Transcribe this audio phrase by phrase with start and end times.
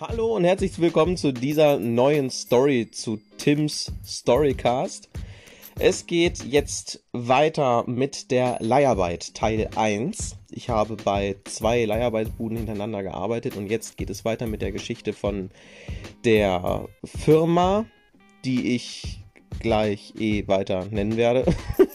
[0.00, 5.10] Hallo und herzlich willkommen zu dieser neuen Story zu Tims Storycast.
[5.78, 10.38] Es geht jetzt weiter mit der Leiharbeit Teil 1.
[10.48, 15.12] Ich habe bei zwei Leiharbeitsbuden hintereinander gearbeitet und jetzt geht es weiter mit der Geschichte
[15.12, 15.50] von
[16.24, 17.84] der Firma,
[18.46, 19.20] die ich
[19.58, 21.44] gleich eh weiter nennen werde.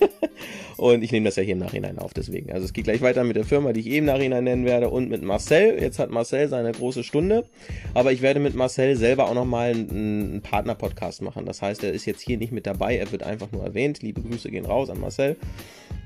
[0.78, 2.52] Und ich nehme das ja hier im Nachhinein auf, deswegen.
[2.52, 4.90] Also es geht gleich weiter mit der Firma, die ich eben im Nachhinein nennen werde
[4.90, 5.82] und mit Marcel.
[5.82, 7.46] Jetzt hat Marcel seine große Stunde.
[7.94, 11.46] Aber ich werde mit Marcel selber auch nochmal einen Partner-Podcast machen.
[11.46, 14.02] Das heißt, er ist jetzt hier nicht mit dabei, er wird einfach nur erwähnt.
[14.02, 15.38] Liebe Grüße gehen raus an Marcel.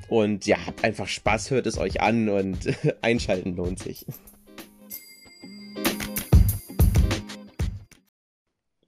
[0.08, 2.58] Und ja, habt einfach Spaß, hört es euch an und
[3.02, 4.06] einschalten lohnt sich.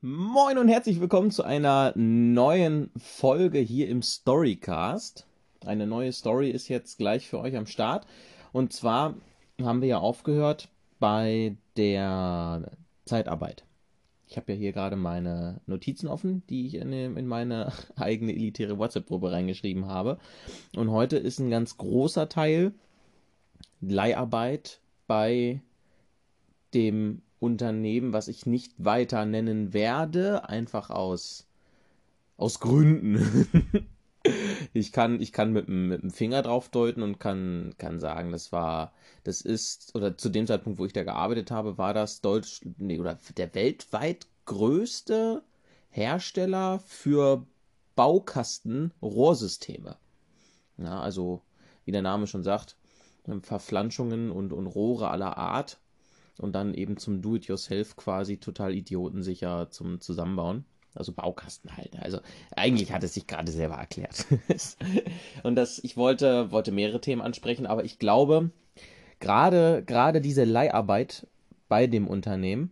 [0.03, 5.27] Moin und herzlich willkommen zu einer neuen Folge hier im Storycast.
[5.65, 8.07] Eine neue Story ist jetzt gleich für euch am Start.
[8.51, 9.15] Und zwar
[9.61, 12.71] haben wir ja aufgehört bei der
[13.05, 13.63] Zeitarbeit.
[14.27, 18.77] Ich habe ja hier gerade meine Notizen offen, die ich in, in meine eigene elitäre
[18.79, 20.17] WhatsApp-Gruppe reingeschrieben habe.
[20.75, 22.73] Und heute ist ein ganz großer Teil
[23.81, 25.61] Leiharbeit bei
[26.73, 31.47] dem Unternehmen, was ich nicht weiter nennen werde, einfach aus,
[32.37, 33.87] aus Gründen.
[34.73, 38.51] ich kann, ich kann mit, mit dem Finger drauf deuten und kann, kann sagen, das
[38.51, 42.61] war, das ist, oder zu dem Zeitpunkt, wo ich da gearbeitet habe, war das Deutsch,
[42.77, 45.43] nee, oder der weltweit größte
[45.89, 47.45] Hersteller für
[47.95, 49.97] Baukasten-Rohrsysteme.
[50.77, 51.41] Ja, also,
[51.85, 52.77] wie der Name schon sagt,
[53.41, 55.79] Verflanschungen und, und Rohre aller Art
[56.39, 60.65] und dann eben zum Do-it-yourself quasi total idiotensicher zum Zusammenbauen.
[60.93, 61.97] Also Baukasten halt.
[61.99, 62.19] Also
[62.55, 64.25] eigentlich hat es sich gerade selber erklärt.
[65.43, 68.51] und das, ich wollte, wollte mehrere Themen ansprechen, aber ich glaube,
[69.19, 71.27] gerade, gerade diese Leiharbeit
[71.69, 72.71] bei dem Unternehmen,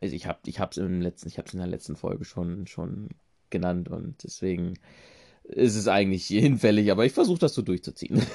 [0.00, 2.66] also ich habe ich hab's im letzten, ich habe es in der letzten Folge schon,
[2.66, 3.08] schon
[3.50, 4.78] genannt und deswegen
[5.44, 8.22] ist es eigentlich hinfällig, aber ich versuche das so durchzuziehen.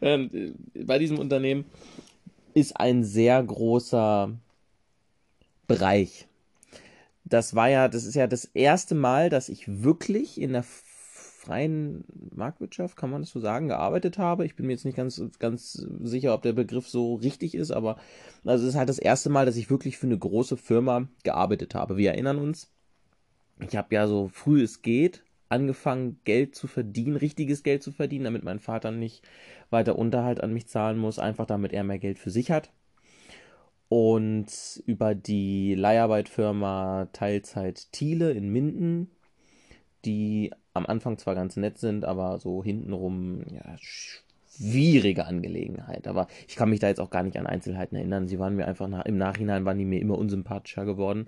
[0.00, 0.52] Äh,
[0.84, 1.64] bei diesem Unternehmen
[2.54, 4.30] ist ein sehr großer
[5.66, 6.28] Bereich
[7.30, 12.04] das war ja, das ist ja das erste Mal, dass ich wirklich in der freien
[12.34, 14.44] Marktwirtschaft, kann man das so sagen, gearbeitet habe.
[14.44, 17.96] Ich bin mir jetzt nicht ganz, ganz sicher, ob der Begriff so richtig ist, aber
[18.44, 21.74] also es ist halt das erste Mal, dass ich wirklich für eine große Firma gearbeitet
[21.74, 21.96] habe.
[21.96, 22.70] Wir erinnern uns,
[23.66, 28.24] ich habe ja so früh es geht angefangen, Geld zu verdienen, richtiges Geld zu verdienen,
[28.24, 29.22] damit mein Vater nicht
[29.70, 32.70] weiter Unterhalt an mich zahlen muss, einfach damit er mehr Geld für sich hat
[33.90, 34.46] und
[34.86, 39.10] über die Leiharbeitfirma Teilzeit Thiele in Minden,
[40.04, 46.06] die am Anfang zwar ganz nett sind, aber so hintenrum ja, schwierige Angelegenheit.
[46.06, 48.28] Aber ich kann mich da jetzt auch gar nicht an Einzelheiten erinnern.
[48.28, 51.26] Sie waren mir einfach nach, im Nachhinein waren die mir immer unsympathischer geworden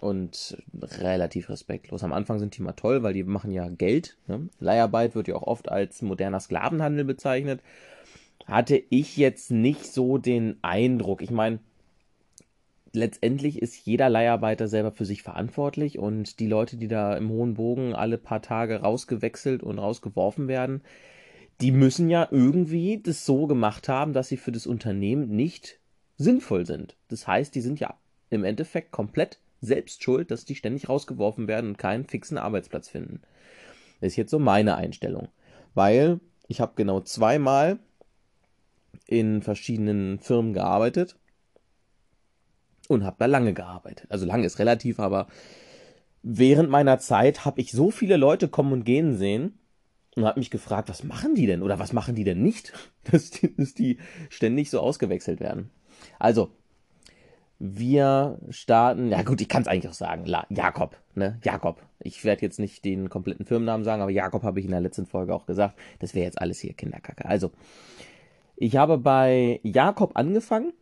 [0.00, 2.04] und relativ respektlos.
[2.04, 4.16] Am Anfang sind die mal toll, weil die machen ja Geld.
[4.28, 4.48] Ne?
[4.60, 7.60] Leiharbeit wird ja auch oft als moderner Sklavenhandel bezeichnet.
[8.46, 11.22] Hatte ich jetzt nicht so den Eindruck.
[11.22, 11.58] Ich meine,
[12.92, 17.54] letztendlich ist jeder Leiharbeiter selber für sich verantwortlich und die Leute, die da im hohen
[17.54, 20.82] Bogen alle paar Tage rausgewechselt und rausgeworfen werden,
[21.60, 25.80] die müssen ja irgendwie das so gemacht haben, dass sie für das Unternehmen nicht
[26.16, 26.96] sinnvoll sind.
[27.08, 27.94] Das heißt, die sind ja
[28.30, 33.22] im Endeffekt komplett selbst schuld, dass die ständig rausgeworfen werden und keinen fixen Arbeitsplatz finden.
[34.00, 35.28] Das ist jetzt so meine Einstellung.
[35.74, 37.78] Weil ich habe genau zweimal
[39.06, 41.16] in verschiedenen Firmen gearbeitet
[42.88, 44.06] und habe da lange gearbeitet.
[44.10, 45.28] Also lange ist relativ, aber
[46.22, 49.58] während meiner Zeit habe ich so viele Leute kommen und gehen sehen
[50.16, 52.72] und habe mich gefragt, was machen die denn oder was machen die denn nicht,
[53.10, 53.98] dass die, dass die
[54.30, 55.70] ständig so ausgewechselt werden.
[56.18, 56.50] Also,
[57.60, 61.82] wir starten, ja gut, ich kann es eigentlich auch sagen, La, Jakob, ne, Jakob.
[61.98, 65.06] Ich werde jetzt nicht den kompletten Firmennamen sagen, aber Jakob habe ich in der letzten
[65.06, 65.76] Folge auch gesagt.
[65.98, 67.24] Das wäre jetzt alles hier Kinderkacke.
[67.24, 67.50] Also,
[68.56, 70.72] ich habe bei Jakob angefangen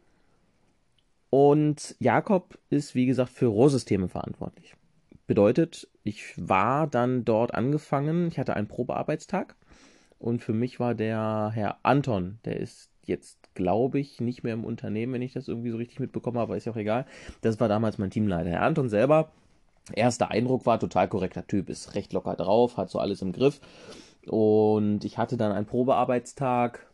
[1.31, 4.75] und Jakob ist, wie gesagt, für Rohrsysteme verantwortlich.
[5.27, 9.57] Bedeutet, ich war dann dort angefangen, ich hatte einen Probearbeitstag
[10.19, 14.65] und für mich war der Herr Anton, der ist jetzt, glaube ich, nicht mehr im
[14.65, 17.07] Unternehmen, wenn ich das irgendwie so richtig mitbekommen habe, aber ist ja auch egal.
[17.41, 18.51] Das war damals mein Teamleiter.
[18.51, 19.33] Herr Anton selber,
[19.93, 23.61] erster Eindruck war total korrekter Typ, ist recht locker drauf, hat so alles im Griff.
[24.27, 26.87] Und ich hatte dann einen Probearbeitstag.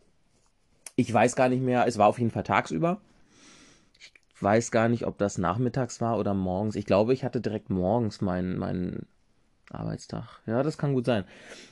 [0.95, 2.99] Ich weiß gar nicht mehr, es war auf jeden Fall tagsüber
[4.43, 6.75] weiß gar nicht, ob das nachmittags war oder morgens.
[6.75, 9.07] Ich glaube, ich hatte direkt morgens meinen, meinen
[9.71, 10.41] Arbeitstag.
[10.45, 11.23] Ja, das kann gut sein.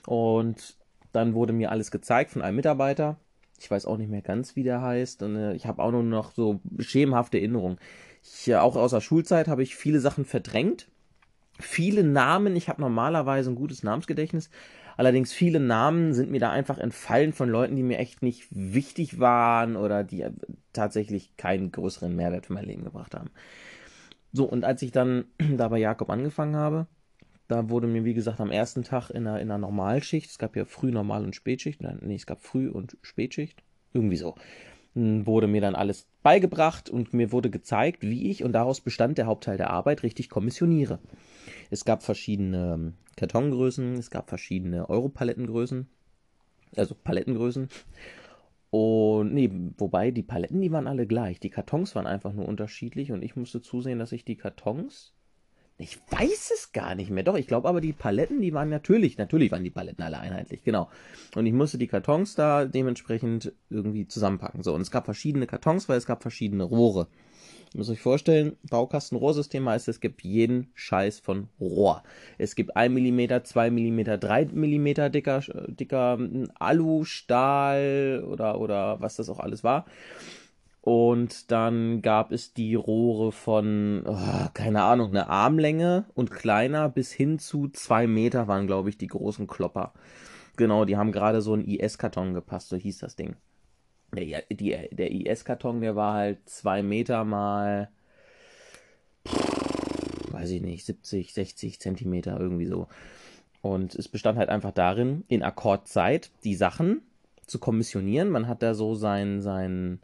[0.08, 0.76] Und
[1.12, 3.18] dann wurde mir alles gezeigt von einem Mitarbeiter.
[3.60, 5.22] Ich weiß auch nicht mehr ganz, wie der heißt.
[5.24, 7.78] Und äh, ich habe auch nur noch so schemenhafte Erinnerungen.
[8.24, 10.88] Ich, äh, auch aus der Schulzeit habe ich viele Sachen verdrängt.
[11.60, 14.50] Viele Namen, ich habe normalerweise ein gutes Namensgedächtnis,
[14.98, 19.20] allerdings viele Namen sind mir da einfach entfallen von Leuten, die mir echt nicht wichtig
[19.20, 20.26] waren oder die
[20.74, 23.32] tatsächlich keinen größeren Mehrwert für mein Leben gebracht haben.
[24.34, 25.26] So, und als ich dann
[25.58, 26.88] da bei Jakob angefangen habe,
[27.48, 30.56] da wurde mir, wie gesagt, am ersten Tag in einer, in einer Normalschicht, es gab
[30.56, 33.62] ja Früh-, Normal- und Spätschicht, nein, nee, es gab Früh- und Spätschicht,
[33.94, 34.36] irgendwie so,
[34.96, 39.18] hm, wurde mir dann alles beigebracht und mir wurde gezeigt, wie ich, und daraus bestand
[39.18, 41.00] der Hauptteil der Arbeit, richtig kommissioniere.
[41.70, 45.88] Es gab verschiedene ähm, Kartongrößen, es gab verschiedene Europalettengrößen,
[46.76, 47.70] also Palettengrößen.
[48.70, 51.40] Und nee, wobei die Paletten, die waren alle gleich.
[51.40, 55.14] Die Kartons waren einfach nur unterschiedlich und ich musste zusehen, dass ich die Kartons
[55.82, 57.24] ich weiß es gar nicht mehr.
[57.24, 60.64] Doch, ich glaube aber, die Paletten, die waren natürlich, natürlich waren die Paletten alle einheitlich,
[60.64, 60.90] genau.
[61.36, 64.64] Und ich musste die Kartons da dementsprechend irgendwie zusammenpacken.
[64.64, 67.08] So, und es gab verschiedene Kartons, weil es gab verschiedene Rohre.
[67.74, 72.04] Ihr müsst euch vorstellen, Baukasten-Rohrsystem heißt, es gibt jeden Scheiß von Rohr.
[72.38, 76.20] Es gibt 1 mm, 2 mm, 3 mm dicker, dicker
[76.56, 79.86] Alu, Stahl oder, oder was das auch alles war.
[80.82, 87.12] Und dann gab es die Rohre von, oh, keine Ahnung, eine Armlänge und kleiner bis
[87.12, 89.94] hin zu zwei Meter waren, glaube ich, die großen Klopper.
[90.58, 93.36] Genau, die haben gerade so einen IS-Karton gepasst, so hieß das Ding.
[94.14, 97.90] Der, die, der IS-Karton, der war halt zwei Meter mal,
[100.32, 102.88] weiß ich nicht, 70, 60 Zentimeter, irgendwie so.
[103.62, 107.02] Und es bestand halt einfach darin, in Akkordzeit die Sachen
[107.46, 108.30] zu kommissionieren.
[108.30, 110.00] Man hat da so sein, sein,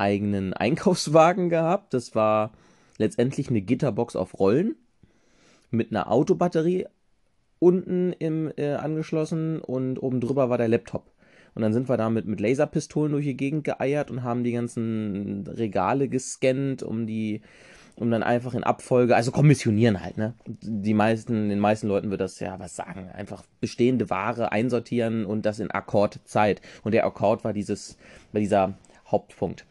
[0.00, 1.94] eigenen Einkaufswagen gehabt.
[1.94, 2.52] Das war
[2.98, 4.76] letztendlich eine Gitterbox auf Rollen
[5.70, 6.86] mit einer Autobatterie
[7.60, 11.12] unten im, äh, angeschlossen und oben drüber war der Laptop.
[11.54, 15.46] Und dann sind wir damit mit Laserpistolen durch die Gegend geeiert und haben die ganzen
[15.46, 17.42] Regale gescannt, um die,
[17.96, 20.34] um dann einfach in Abfolge, also kommissionieren halt, ne?
[20.46, 25.44] Die meisten, den meisten Leuten wird das ja was sagen, einfach bestehende Ware einsortieren und
[25.44, 26.62] das in Akkordzeit.
[26.82, 27.98] Und der Akkord war dieses,
[28.32, 28.74] war dieser
[29.10, 29.66] Hauptpunkt.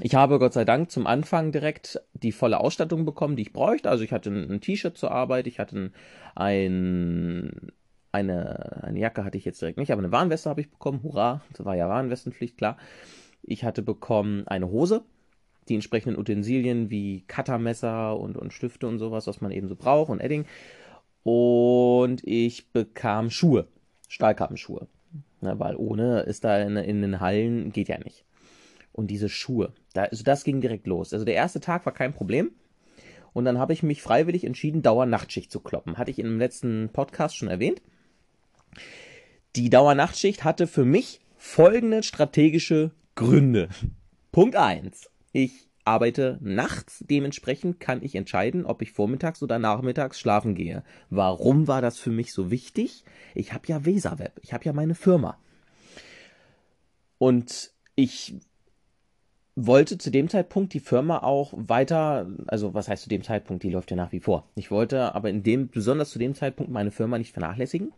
[0.00, 3.90] Ich habe Gott sei Dank zum Anfang direkt die volle Ausstattung bekommen, die ich bräuchte.
[3.90, 5.92] Also ich hatte ein, ein T-Shirt zur Arbeit, ich hatte
[6.34, 7.72] ein,
[8.12, 11.02] eine, eine Jacke hatte ich jetzt direkt nicht, aber eine Warnweste habe ich bekommen.
[11.02, 12.78] Hurra, das war ja Warnwestenpflicht, klar.
[13.42, 15.02] Ich hatte bekommen eine Hose,
[15.68, 20.10] die entsprechenden Utensilien wie Cuttermesser und, und Stifte und sowas, was man eben so braucht
[20.10, 20.46] und Edding.
[21.22, 23.68] Und ich bekam Schuhe,
[24.08, 24.86] Stahlkappenschuhe.
[25.42, 28.24] Ja, weil ohne ist da in, in den Hallen, geht ja nicht
[28.92, 29.72] und diese Schuhe.
[29.92, 31.12] Da, also das ging direkt los.
[31.12, 32.52] Also der erste Tag war kein Problem.
[33.32, 35.98] Und dann habe ich mich freiwillig entschieden, Dauernachtschicht zu kloppen.
[35.98, 37.80] Hatte ich im letzten Podcast schon erwähnt.
[39.56, 43.68] Die Dauernachtschicht hatte für mich folgende strategische Gründe.
[44.32, 45.10] Punkt 1.
[45.32, 50.84] Ich arbeite nachts, dementsprechend kann ich entscheiden, ob ich vormittags oder nachmittags schlafen gehe.
[51.08, 53.04] Warum war das für mich so wichtig?
[53.34, 55.38] Ich habe ja Weserweb, ich habe ja meine Firma.
[57.18, 58.34] Und ich
[59.56, 63.70] wollte zu dem Zeitpunkt die Firma auch weiter, also was heißt zu dem Zeitpunkt, die
[63.70, 64.48] läuft ja nach wie vor.
[64.54, 67.92] Ich wollte aber in dem, besonders zu dem Zeitpunkt meine Firma nicht vernachlässigen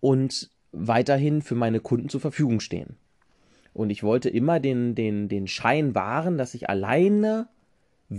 [0.00, 2.96] und weiterhin für meine Kunden zur Verfügung stehen.
[3.74, 7.48] Und ich wollte immer den, den, den Schein wahren, dass ich alleine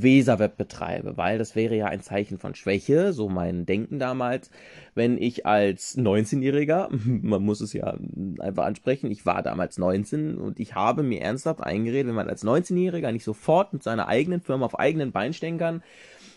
[0.01, 4.49] Weserweb betreibe, weil das wäre ja ein Zeichen von Schwäche, so mein Denken damals,
[4.95, 6.89] wenn ich als 19-Jähriger,
[7.21, 7.95] man muss es ja
[8.39, 12.43] einfach ansprechen, ich war damals 19 und ich habe mir ernsthaft eingeredet, wenn man als
[12.43, 15.83] 19-Jähriger nicht sofort mit seiner eigenen Firma auf eigenen Beinen stehen kann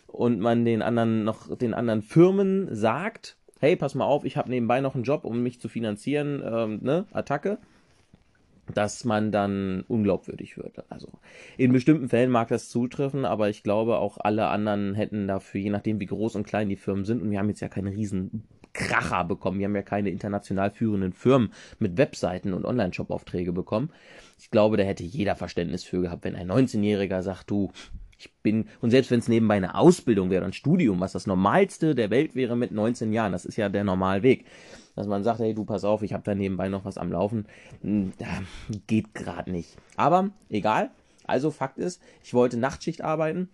[0.07, 4.51] und man den anderen noch den anderen Firmen sagt, hey, pass mal auf, ich habe
[4.51, 7.59] nebenbei noch einen Job, um mich zu finanzieren, ähm, ne, Attacke
[8.75, 10.85] dass man dann unglaubwürdig wird.
[10.91, 11.09] Also
[11.57, 15.71] in bestimmten Fällen mag das zutreffen, aber ich glaube auch alle anderen hätten dafür, je
[15.71, 18.45] nachdem wie groß und klein die Firmen sind, und wir haben jetzt ja keine riesen
[18.73, 23.91] Kracher bekommen, wir haben ja keine international führenden Firmen mit Webseiten und Online-Shop-Aufträge bekommen.
[24.39, 27.73] Ich glaube, da hätte jeder Verständnis für gehabt, wenn ein 19-Jähriger sagt, du,
[28.19, 31.95] ich bin, und selbst wenn es nebenbei eine Ausbildung wäre, ein Studium, was das Normalste
[31.95, 34.45] der Welt wäre mit 19 Jahren, das ist ja der Normalweg
[34.97, 37.47] dass man sagt, hey, du pass auf, ich habe da nebenbei noch was am Laufen.
[37.83, 38.13] Hm,
[38.87, 39.77] geht gerade nicht.
[39.97, 40.91] Aber egal.
[41.27, 43.51] Also Fakt ist, ich wollte Nachtschicht arbeiten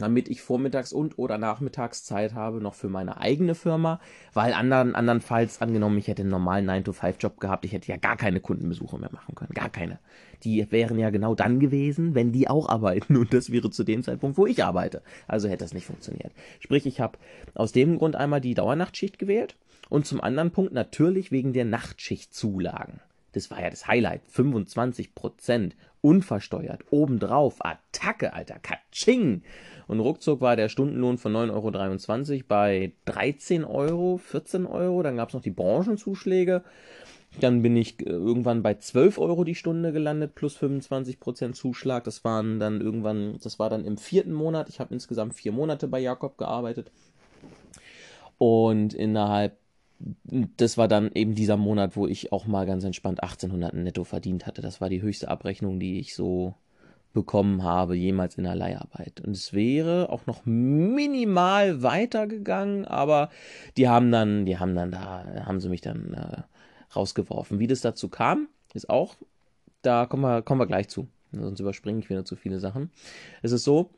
[0.00, 4.00] damit ich vormittags und oder nachmittags Zeit habe noch für meine eigene Firma,
[4.32, 8.40] weil anderen, andernfalls angenommen, ich hätte einen normalen 9-to-5-Job gehabt, ich hätte ja gar keine
[8.40, 9.98] Kundenbesuche mehr machen können, gar keine.
[10.42, 14.02] Die wären ja genau dann gewesen, wenn die auch arbeiten und das wäre zu dem
[14.02, 15.02] Zeitpunkt, wo ich arbeite.
[15.28, 16.32] Also hätte das nicht funktioniert.
[16.60, 17.18] Sprich, ich habe
[17.54, 19.56] aus dem Grund einmal die Dauernachtschicht gewählt
[19.88, 23.00] und zum anderen Punkt natürlich wegen der Nachtschichtzulagen.
[23.32, 29.42] das war ja das Highlight, 25 Prozent, unversteuert, obendrauf, Attacke, Alter, Katsching.
[29.90, 35.30] Und ruckzuck war der Stundenlohn von 9,23 Euro bei 13 Euro, 14 Euro, dann gab
[35.30, 36.62] es noch die Branchenzuschläge.
[37.40, 42.04] Dann bin ich äh, irgendwann bei 12 Euro die Stunde gelandet, plus 25 Prozent Zuschlag.
[42.04, 44.68] Das waren dann irgendwann, das war dann im vierten Monat.
[44.68, 46.92] Ich habe insgesamt vier Monate bei Jakob gearbeitet.
[48.38, 49.56] Und innerhalb,
[50.56, 54.46] das war dann eben dieser Monat, wo ich auch mal ganz entspannt 1800 netto verdient
[54.46, 54.62] hatte.
[54.62, 56.54] Das war die höchste Abrechnung, die ich so
[57.12, 59.20] bekommen habe, jemals in der Leiharbeit.
[59.20, 63.30] Und es wäre auch noch minimal weitergegangen, aber
[63.76, 66.42] die haben dann, die haben dann da, haben sie mich dann äh,
[66.94, 67.58] rausgeworfen.
[67.58, 69.16] Wie das dazu kam, ist auch,
[69.82, 71.08] da kommen wir, kommen wir gleich zu.
[71.32, 72.90] Sonst überspringe ich wieder zu viele Sachen.
[73.42, 73.90] Es ist so,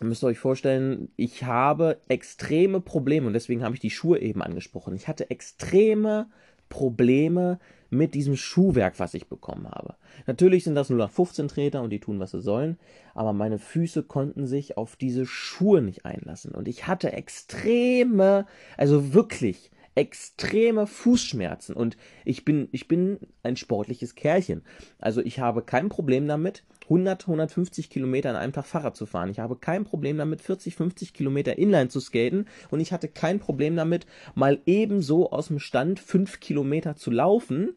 [0.00, 4.42] ihr müsst euch vorstellen, ich habe extreme Probleme und deswegen habe ich die Schuhe eben
[4.42, 4.94] angesprochen.
[4.94, 6.26] Ich hatte extreme
[6.68, 7.58] Probleme
[7.94, 9.94] mit diesem Schuhwerk, was ich bekommen habe.
[10.26, 12.78] Natürlich sind das nur 15 Treter und die tun, was sie sollen,
[13.14, 18.46] aber meine Füße konnten sich auf diese Schuhe nicht einlassen und ich hatte extreme,
[18.76, 24.62] also wirklich extreme Fußschmerzen und ich bin, ich bin ein sportliches Kerlchen.
[24.98, 29.30] Also ich habe kein Problem damit, 100, 150 Kilometer an einem Tag Fahrrad zu fahren.
[29.30, 33.38] Ich habe kein Problem damit, 40, 50 Kilometer Inline zu skaten und ich hatte kein
[33.38, 37.74] Problem damit, mal ebenso aus dem Stand 5 Kilometer zu laufen,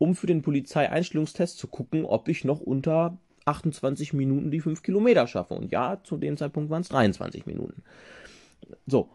[0.00, 5.26] um für den Polizeieinstellungstest zu gucken, ob ich noch unter 28 Minuten die 5 Kilometer
[5.26, 5.52] schaffe.
[5.52, 7.82] Und ja, zu dem Zeitpunkt waren es 23 Minuten.
[8.86, 9.10] So,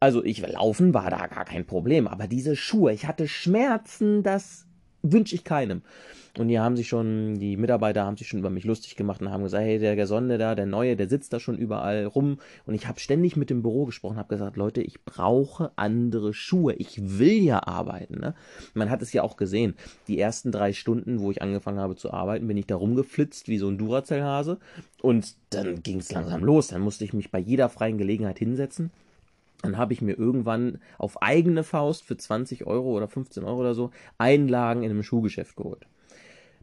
[0.00, 4.66] also ich laufen war da gar kein Problem, aber diese Schuhe, ich hatte Schmerzen, das
[5.02, 5.82] wünsche ich keinem.
[6.38, 9.30] Und hier haben sich schon, die Mitarbeiter haben sich schon über mich lustig gemacht und
[9.30, 12.38] haben gesagt, hey, der Gesonde da, der Neue, der sitzt da schon überall rum.
[12.66, 16.74] Und ich habe ständig mit dem Büro gesprochen, habe gesagt, Leute, ich brauche andere Schuhe.
[16.74, 18.20] Ich will ja arbeiten.
[18.20, 18.34] Ne?
[18.74, 19.74] Man hat es ja auch gesehen.
[20.06, 23.58] Die ersten drei Stunden, wo ich angefangen habe zu arbeiten, bin ich da rumgeflitzt wie
[23.58, 24.58] so ein Duracell-Hase.
[25.02, 26.68] Und dann ging es langsam los.
[26.68, 28.92] Dann musste ich mich bei jeder freien Gelegenheit hinsetzen
[29.62, 33.74] dann habe ich mir irgendwann auf eigene Faust für 20 Euro oder 15 Euro oder
[33.74, 35.86] so Einlagen in einem Schuhgeschäft geholt.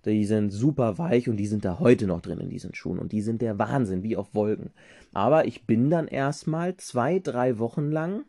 [0.06, 3.12] Die sind super weich und die sind da heute noch drin in diesen Schuhen und
[3.12, 4.72] die sind der Wahnsinn, wie auf Wolken.
[5.14, 8.24] Aber ich bin dann erstmal zwei, drei Wochen lang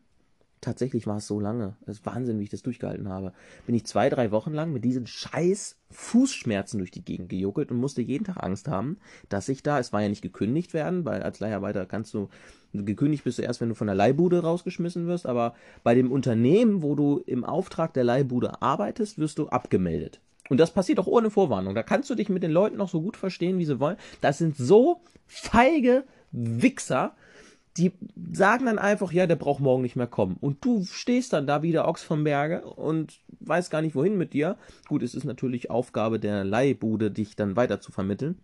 [0.60, 1.76] tatsächlich war es so lange.
[1.86, 3.32] Das ist Wahnsinn, wie ich das durchgehalten habe.
[3.66, 7.78] Bin ich zwei, drei Wochen lang mit diesen scheiß Fußschmerzen durch die Gegend gejuckelt und
[7.78, 8.98] musste jeden Tag Angst haben,
[9.28, 12.28] dass ich da, es war ja nicht gekündigt werden, weil als Leiharbeiter kannst du,
[12.72, 16.82] gekündigt bist du erst, wenn du von der Leihbude rausgeschmissen wirst, aber bei dem Unternehmen,
[16.82, 20.20] wo du im Auftrag der Leihbude arbeitest, wirst du abgemeldet.
[20.48, 21.74] Und das passiert auch ohne Vorwarnung.
[21.74, 23.96] Da kannst du dich mit den Leuten noch so gut verstehen, wie sie wollen.
[24.20, 27.14] Das sind so feige Wichser,
[27.78, 27.92] die
[28.32, 30.36] sagen dann einfach, ja, der braucht morgen nicht mehr kommen.
[30.40, 34.32] Und du stehst dann da wieder Ochs vom Berge und weißt gar nicht, wohin mit
[34.32, 34.56] dir.
[34.88, 38.38] Gut, es ist natürlich Aufgabe der Leihbude, dich dann weiter zu vermitteln.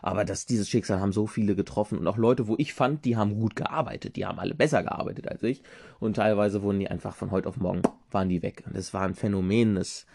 [0.00, 3.16] Aber das, dieses Schicksal haben so viele getroffen und auch Leute, wo ich fand, die
[3.16, 4.16] haben gut gearbeitet.
[4.16, 5.62] Die haben alle besser gearbeitet als ich.
[5.98, 8.64] Und teilweise wurden die einfach von heute auf morgen, waren die weg.
[8.66, 10.06] Und das war ein Phänomen, das,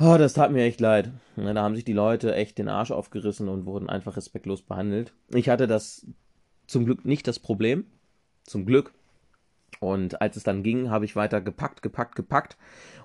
[0.00, 1.12] oh, das tat mir echt leid.
[1.36, 5.12] Da haben sich die Leute echt den Arsch aufgerissen und wurden einfach respektlos behandelt.
[5.32, 6.04] Ich hatte das
[6.66, 7.86] zum Glück nicht das Problem.
[8.44, 8.92] Zum Glück.
[9.80, 12.56] Und als es dann ging, habe ich weiter gepackt, gepackt, gepackt.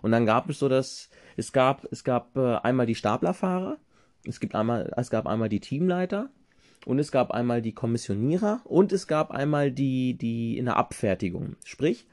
[0.01, 3.78] Und dann gab es so das, es gab, es gab äh, einmal die Staplerfahrer,
[4.25, 6.30] es gibt einmal, es gab einmal die Teamleiter
[6.86, 11.56] und es gab einmal die Kommissionierer und es gab einmal die, die in der Abfertigung.
[11.63, 12.08] Sprich,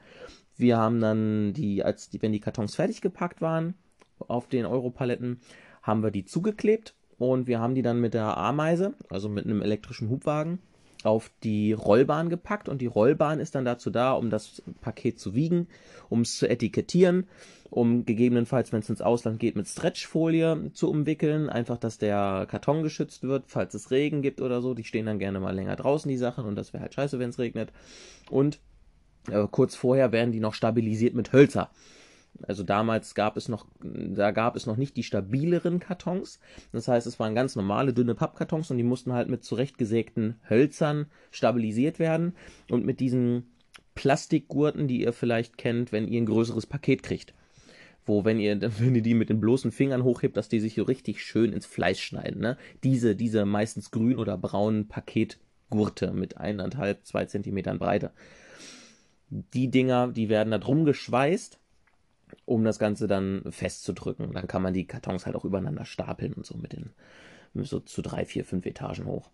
[0.57, 3.75] wir haben dann die, als die, wenn die Kartons fertig gepackt waren
[4.19, 5.39] auf den Europaletten,
[5.83, 9.61] haben wir die zugeklebt und wir haben die dann mit der Ameise, also mit einem
[9.61, 10.59] elektrischen Hubwagen,
[11.03, 15.35] auf die Rollbahn gepackt und die Rollbahn ist dann dazu da, um das Paket zu
[15.35, 15.67] wiegen,
[16.09, 17.27] um es zu etikettieren,
[17.69, 22.83] um gegebenenfalls, wenn es ins Ausland geht, mit Stretchfolie zu umwickeln, einfach, dass der Karton
[22.83, 24.73] geschützt wird, falls es Regen gibt oder so.
[24.73, 27.29] Die stehen dann gerne mal länger draußen, die Sachen, und das wäre halt scheiße, wenn
[27.29, 27.71] es regnet.
[28.29, 28.59] Und
[29.29, 31.69] äh, kurz vorher werden die noch stabilisiert mit Hölzer.
[32.43, 36.39] Also damals gab es noch, da gab es noch nicht die stabileren Kartons.
[36.71, 41.07] Das heißt, es waren ganz normale, dünne Pappkartons und die mussten halt mit zurechtgesägten Hölzern
[41.31, 42.35] stabilisiert werden
[42.69, 43.47] und mit diesen
[43.95, 47.33] Plastikgurten, die ihr vielleicht kennt, wenn ihr ein größeres Paket kriegt.
[48.05, 50.83] Wo, wenn ihr, wenn ihr die mit den bloßen Fingern hochhebt, dass die sich so
[50.83, 52.41] richtig schön ins Fleisch schneiden.
[52.41, 52.57] Ne?
[52.83, 58.11] Diese, diese meistens grün oder braunen Paketgurte mit eineinhalb, zwei Zentimetern Breite.
[59.29, 61.59] Die Dinger, die werden da drum geschweißt
[62.47, 64.31] um das Ganze dann festzudrücken.
[64.31, 66.91] Dann kann man die Kartons halt auch übereinander stapeln und so mit den
[67.53, 69.29] so zu drei, vier, fünf Etagen hoch.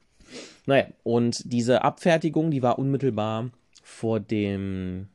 [0.65, 3.51] Naja, und diese Abfertigung, die war unmittelbar
[3.83, 5.09] vor dem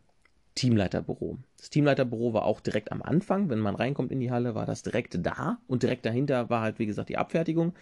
[0.55, 1.39] Teamleiterbüro.
[1.57, 4.83] Das Teamleiterbüro war auch direkt am Anfang, wenn man reinkommt in die Halle, war das
[4.83, 7.75] direkt da und direkt dahinter war halt, wie gesagt, die Abfertigung.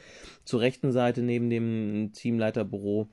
[0.44, 3.08] Zur rechten Seite neben dem Teamleiterbüro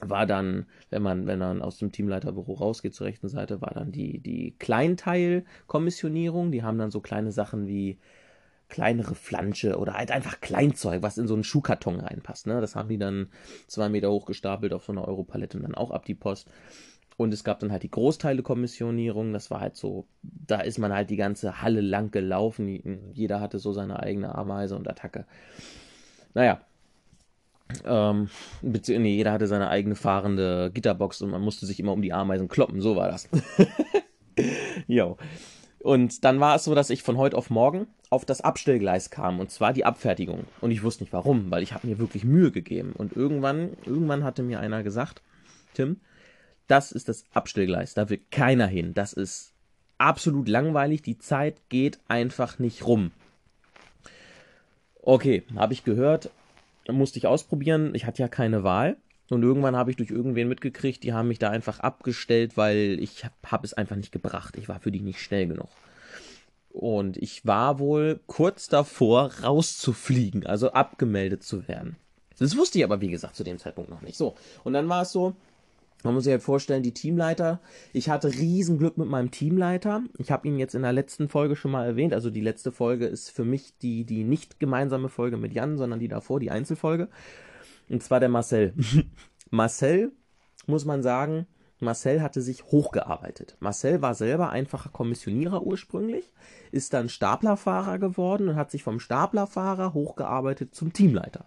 [0.00, 3.92] war dann, wenn man, wenn man aus dem Teamleiterbüro rausgeht, zur rechten Seite war dann
[3.92, 6.52] die, die Kleinteilkommissionierung.
[6.52, 7.98] Die haben dann so kleine Sachen wie
[8.68, 12.46] kleinere Flansche oder halt einfach Kleinzeug, was in so einen Schuhkarton reinpasst.
[12.46, 12.60] Ne?
[12.60, 13.28] Das haben die dann
[13.66, 16.48] zwei Meter hoch gestapelt auf so einer Europalette und dann auch ab die Post.
[17.16, 19.34] Und es gab dann halt die Großteile-Kommissionierung.
[19.34, 23.12] Das war halt so, da ist man halt die ganze Halle lang gelaufen.
[23.12, 25.26] Jeder hatte so seine eigene Ameise und Attacke.
[26.32, 26.62] Naja.
[27.84, 28.28] Ähm,
[28.62, 32.48] nee, jeder hatte seine eigene fahrende Gitterbox und man musste sich immer um die Ameisen
[32.48, 32.80] kloppen.
[32.80, 33.28] So war das.
[34.86, 35.16] jo.
[35.82, 39.40] Und dann war es so, dass ich von heute auf morgen auf das Abstellgleis kam
[39.40, 40.44] und zwar die Abfertigung.
[40.60, 42.92] Und ich wusste nicht warum, weil ich habe mir wirklich Mühe gegeben.
[42.92, 45.22] Und irgendwann, irgendwann hatte mir einer gesagt,
[45.74, 46.00] Tim,
[46.66, 48.94] das ist das Abstellgleis, da will keiner hin.
[48.94, 49.54] Das ist
[49.98, 53.12] absolut langweilig, die Zeit geht einfach nicht rum.
[55.02, 56.30] Okay, habe ich gehört,
[56.88, 58.96] musste ich ausprobieren, ich hatte ja keine Wahl.
[59.30, 63.24] Und irgendwann habe ich durch irgendwen mitgekriegt, die haben mich da einfach abgestellt, weil ich
[63.24, 64.56] habe hab es einfach nicht gebracht.
[64.56, 65.68] Ich war für die nicht schnell genug.
[66.72, 71.96] Und ich war wohl kurz davor, rauszufliegen, also abgemeldet zu werden.
[72.38, 74.16] Das wusste ich aber, wie gesagt, zu dem Zeitpunkt noch nicht.
[74.16, 74.34] So.
[74.64, 75.36] Und dann war es so,
[76.02, 77.60] man muss sich halt vorstellen, die Teamleiter.
[77.92, 80.02] Ich hatte Riesenglück mit meinem Teamleiter.
[80.18, 82.14] Ich habe ihn jetzt in der letzten Folge schon mal erwähnt.
[82.14, 86.00] Also die letzte Folge ist für mich die, die nicht gemeinsame Folge mit Jan, sondern
[86.00, 87.08] die davor, die Einzelfolge.
[87.88, 88.74] Und zwar der Marcel.
[89.50, 90.12] Marcel,
[90.66, 91.46] muss man sagen,
[91.80, 93.56] Marcel hatte sich hochgearbeitet.
[93.60, 96.30] Marcel war selber einfacher Kommissionierer ursprünglich,
[96.72, 101.46] ist dann Staplerfahrer geworden und hat sich vom Staplerfahrer hochgearbeitet zum Teamleiter.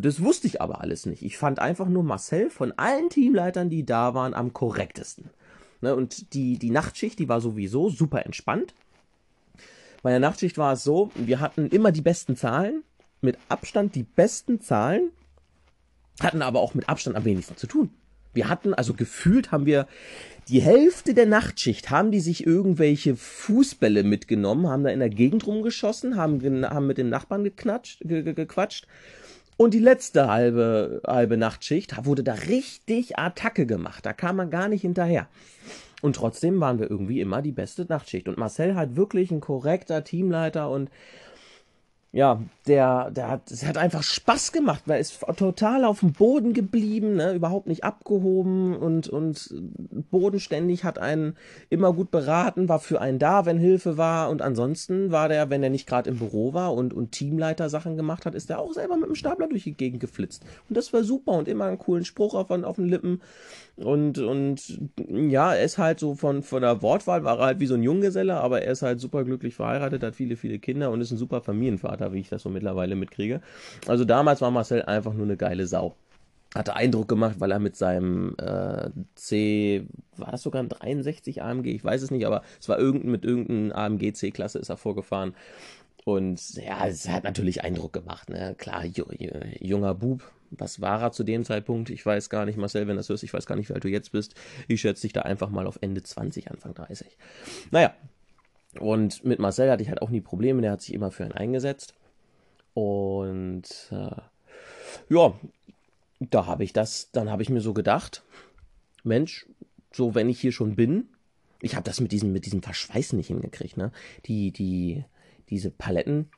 [0.00, 1.22] Das wusste ich aber alles nicht.
[1.22, 5.30] Ich fand einfach nur Marcel von allen Teamleitern, die da waren, am korrektesten.
[5.80, 8.74] Ne, und die, die Nachtschicht, die war sowieso super entspannt.
[10.02, 12.82] Bei der Nachtschicht war es so, wir hatten immer die besten Zahlen
[13.20, 15.10] mit Abstand die besten Zahlen,
[16.20, 17.90] hatten aber auch mit Abstand am wenigsten zu tun.
[18.34, 19.86] Wir hatten, also gefühlt haben wir
[20.48, 25.46] die Hälfte der Nachtschicht, haben die sich irgendwelche Fußbälle mitgenommen, haben da in der Gegend
[25.46, 28.86] rumgeschossen, haben, haben mit den Nachbarn geknatscht, ge, ge, gequatscht.
[29.56, 34.04] Und die letzte halbe, halbe Nachtschicht wurde da richtig Attacke gemacht.
[34.04, 35.28] Da kam man gar nicht hinterher.
[36.02, 38.28] Und trotzdem waren wir irgendwie immer die beste Nachtschicht.
[38.28, 40.90] Und Marcel hat wirklich ein korrekter Teamleiter und
[42.14, 46.12] ja, der, der hat, es hat einfach Spaß gemacht, weil er ist total auf dem
[46.12, 49.52] Boden geblieben, ne, überhaupt nicht abgehoben und, und
[50.12, 51.36] bodenständig, hat einen
[51.70, 55.64] immer gut beraten, war für einen da, wenn Hilfe war und ansonsten war der, wenn
[55.64, 58.72] er nicht gerade im Büro war und, und Teamleiter Sachen gemacht hat, ist er auch
[58.72, 60.44] selber mit dem Stapler durch die Gegend geflitzt.
[60.68, 63.22] Und das war super und immer einen coolen Spruch auf, auf den Lippen
[63.76, 67.66] und, und ja, er ist halt so von, von der Wortwahl war er halt wie
[67.66, 71.00] so ein Junggeselle, aber er ist halt super glücklich verheiratet, hat viele, viele Kinder und
[71.00, 73.40] ist ein super Familienvater, wie ich das so mittlerweile mitkriege.
[73.88, 75.96] Also damals war Marcel einfach nur eine geile Sau.
[76.54, 81.66] Hatte Eindruck gemacht, weil er mit seinem äh, C, war das sogar ein 63 AMG?
[81.66, 85.34] Ich weiß es nicht, aber es war irgendein, mit irgendeinem AMG C-Klasse ist er vorgefahren.
[86.04, 88.28] Und ja, es hat natürlich Eindruck gemacht.
[88.28, 88.54] Ne?
[88.56, 90.22] Klar, junger Bub,
[90.58, 91.90] was war er zu dem Zeitpunkt?
[91.90, 93.88] Ich weiß gar nicht, Marcel, wenn das hörst, ich weiß gar nicht, wie alt du
[93.88, 94.34] jetzt bist.
[94.68, 97.16] Ich schätze dich da einfach mal auf Ende 20, Anfang 30.
[97.70, 97.94] Naja,
[98.78, 101.32] und mit Marcel hatte ich halt auch nie Probleme, der hat sich immer für einen
[101.32, 101.94] eingesetzt.
[102.74, 104.20] Und äh,
[105.08, 105.38] ja,
[106.18, 108.22] da habe ich das, dann habe ich mir so gedacht,
[109.02, 109.46] Mensch,
[109.92, 111.08] so wenn ich hier schon bin,
[111.60, 113.92] ich habe das mit diesem, mit diesem Verschweiß nicht hingekriegt, ne?
[114.26, 115.04] Die, die,
[115.48, 116.28] diese Paletten,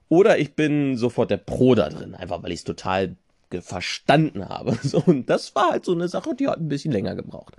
[0.10, 3.16] oder ich bin sofort der Pro da drin, einfach weil ich es total
[3.60, 4.78] verstanden habe.
[4.84, 7.56] So, und das war halt so eine Sache, die hat ein bisschen länger gebraucht.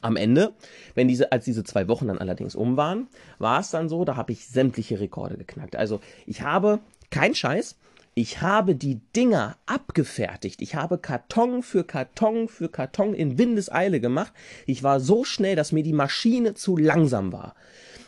[0.00, 0.54] Am Ende,
[0.94, 3.08] wenn diese, als diese zwei Wochen dann allerdings um waren,
[3.38, 5.76] war es dann so, da habe ich sämtliche Rekorde geknackt.
[5.76, 6.80] Also ich habe,
[7.14, 7.76] kein Scheiß,
[8.14, 10.60] ich habe die Dinger abgefertigt.
[10.60, 14.32] Ich habe Karton für Karton für Karton in Windeseile gemacht.
[14.66, 17.54] Ich war so schnell, dass mir die Maschine zu langsam war.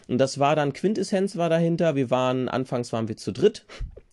[0.09, 1.95] Und das war dann Quintessenz war dahinter.
[1.95, 3.65] Wir waren, anfangs waren wir zu dritt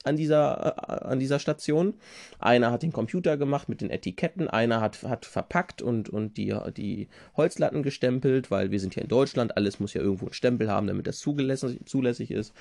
[0.03, 1.95] an dieser, äh, an dieser Station.
[2.37, 6.55] Einer hat den Computer gemacht mit den Etiketten, einer hat, hat verpackt und, und die,
[6.77, 10.69] die Holzlatten gestempelt, weil wir sind hier in Deutschland, alles muss ja irgendwo einen Stempel
[10.69, 12.53] haben, damit das zulässig ist.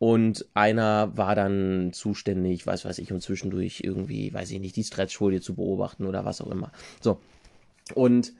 [0.00, 4.82] Und einer war dann zuständig, weiß weiß ich, um zwischendurch irgendwie, weiß ich nicht, die
[4.82, 6.72] Stretchfolie zu beobachten oder was auch immer.
[7.02, 7.20] So.
[7.94, 8.32] Und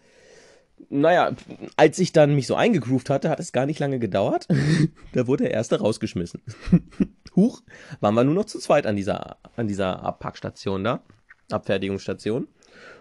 [0.89, 1.33] naja,
[1.77, 4.49] als ich dann mich so eingegroovt hatte, hat es gar nicht lange gedauert.
[5.13, 6.41] da wurde der erste rausgeschmissen.
[7.37, 7.61] Huch,
[8.01, 11.03] waren wir nur noch zu zweit an dieser, an dieser Abpackstation da,
[11.51, 12.49] Abfertigungsstation.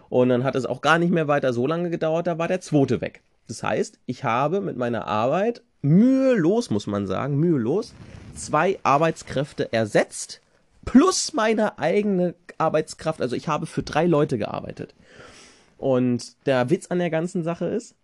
[0.10, 2.60] Und dann hat es auch gar nicht mehr weiter so lange gedauert, da war der
[2.60, 3.22] zweite weg.
[3.48, 7.94] Das heißt, ich habe mit meiner Arbeit mühelos, muss man sagen, mühelos,
[8.40, 10.42] zwei Arbeitskräfte ersetzt,
[10.86, 13.22] plus meine eigene Arbeitskraft.
[13.22, 14.96] Also ich habe für drei Leute gearbeitet.
[15.78, 17.96] Und der Witz an der ganzen Sache ist,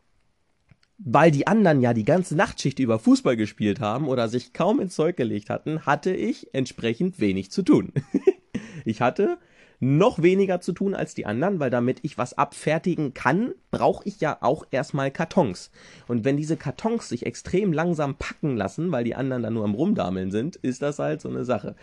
[0.98, 4.96] weil die anderen ja die ganze Nachtschicht über Fußball gespielt haben oder sich kaum ins
[4.96, 7.92] Zeug gelegt hatten, hatte ich entsprechend wenig zu tun.
[8.86, 9.38] ich hatte
[9.86, 14.20] noch weniger zu tun als die anderen, weil damit ich was abfertigen kann, brauche ich
[14.20, 15.70] ja auch erstmal Kartons.
[16.08, 19.76] Und wenn diese Kartons sich extrem langsam packen lassen, weil die anderen da nur am
[19.76, 21.76] Rumdameln sind, ist das halt so eine Sache.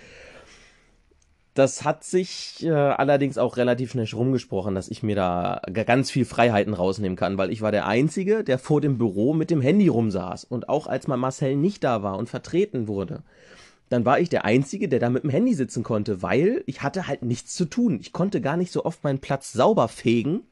[1.55, 6.25] Das hat sich äh, allerdings auch relativ schnell rumgesprochen, dass ich mir da ganz viel
[6.25, 9.88] Freiheiten rausnehmen kann, weil ich war der Einzige, der vor dem Büro mit dem Handy
[9.88, 10.45] rumsaß.
[10.45, 13.23] Und auch als mal Marcel nicht da war und vertreten wurde,
[13.92, 17.07] dann war ich der Einzige, der da mit dem Handy sitzen konnte, weil ich hatte
[17.07, 17.98] halt nichts zu tun.
[18.00, 20.44] Ich konnte gar nicht so oft meinen Platz sauber fegen,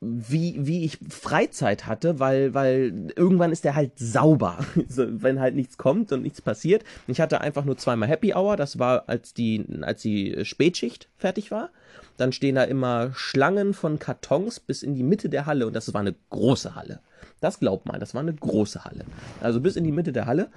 [0.00, 5.76] wie, wie ich Freizeit hatte, weil, weil irgendwann ist der halt sauber, wenn halt nichts
[5.76, 6.84] kommt und nichts passiert.
[7.06, 11.50] Ich hatte einfach nur zweimal Happy Hour, das war, als die, als die Spätschicht fertig
[11.50, 11.70] war.
[12.16, 15.92] Dann stehen da immer Schlangen von Kartons bis in die Mitte der Halle und das
[15.94, 17.00] war eine große Halle.
[17.40, 19.04] Das glaubt mal, das war eine große Halle.
[19.40, 20.50] Also bis in die Mitte der Halle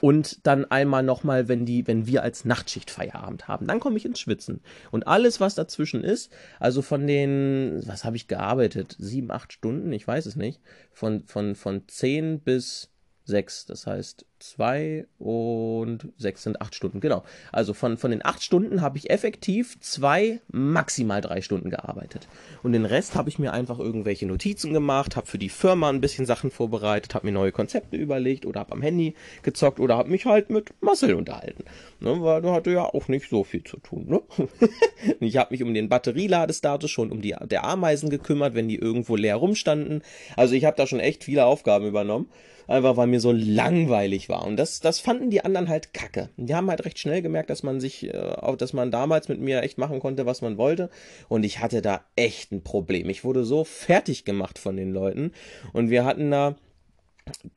[0.00, 4.04] und dann einmal nochmal, wenn die, wenn wir als Nachtschicht Feierabend haben, dann komme ich
[4.04, 4.60] ins Schwitzen.
[4.90, 8.96] Und alles, was dazwischen ist, also von den, was habe ich gearbeitet?
[8.98, 10.60] Sieben, acht Stunden, ich weiß es nicht.
[10.92, 12.90] Von, von, von zehn bis
[13.24, 13.66] sechs.
[13.66, 17.00] Das heißt, zwei und sechs sind acht Stunden.
[17.00, 17.22] Genau.
[17.52, 22.28] Also von, von den acht Stunden habe ich effektiv zwei, maximal drei Stunden gearbeitet.
[22.62, 26.00] Und den Rest habe ich mir einfach irgendwelche Notizen gemacht, habe für die Firma ein
[26.00, 30.10] bisschen Sachen vorbereitet, habe mir neue Konzepte überlegt oder habe am Handy gezockt oder habe
[30.10, 31.64] mich halt mit Marcel unterhalten.
[32.00, 34.06] Ne, weil du hatte ja auch nicht so viel zu tun.
[34.08, 34.22] Ne?
[35.20, 39.16] ich habe mich um den Batterieladestatus schon um die der Ameisen gekümmert, wenn die irgendwo
[39.16, 40.02] leer rumstanden.
[40.36, 42.28] Also ich habe da schon echt viele Aufgaben übernommen
[42.70, 44.46] einfach weil mir so langweilig war.
[44.46, 46.30] Und das, das fanden die anderen halt kacke.
[46.36, 49.62] Die haben halt recht schnell gemerkt, dass man sich, äh, dass man damals mit mir
[49.62, 50.88] echt machen konnte, was man wollte.
[51.28, 53.08] Und ich hatte da echt ein Problem.
[53.08, 55.32] Ich wurde so fertig gemacht von den Leuten.
[55.72, 56.56] Und wir hatten da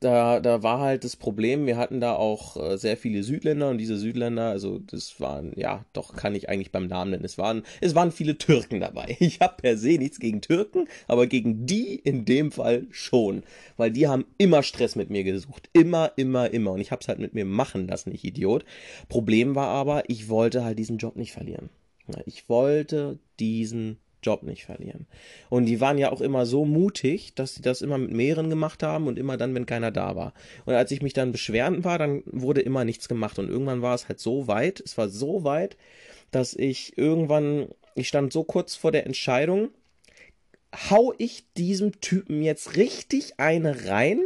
[0.00, 3.78] da, da war halt das Problem, wir hatten da auch äh, sehr viele Südländer und
[3.78, 7.62] diese Südländer, also das waren, ja, doch kann ich eigentlich beim Namen nennen, es waren,
[7.80, 9.16] es waren viele Türken dabei.
[9.24, 13.42] Ich habe per se nichts gegen Türken, aber gegen die in dem Fall schon,
[13.76, 17.08] weil die haben immer Stress mit mir gesucht, immer, immer, immer und ich habe es
[17.08, 18.64] halt mit mir machen lassen, ich Idiot.
[19.08, 21.70] Problem war aber, ich wollte halt diesen Job nicht verlieren.
[22.26, 25.06] Ich wollte diesen Job nicht verlieren.
[25.50, 28.82] Und die waren ja auch immer so mutig, dass sie das immer mit mehreren gemacht
[28.82, 30.34] haben und immer dann, wenn keiner da war.
[30.64, 33.38] Und als ich mich dann beschweren war, dann wurde immer nichts gemacht.
[33.38, 35.76] Und irgendwann war es halt so weit, es war so weit,
[36.30, 39.68] dass ich irgendwann, ich stand so kurz vor der Entscheidung,
[40.90, 44.20] hau ich diesem Typen jetzt richtig eine rein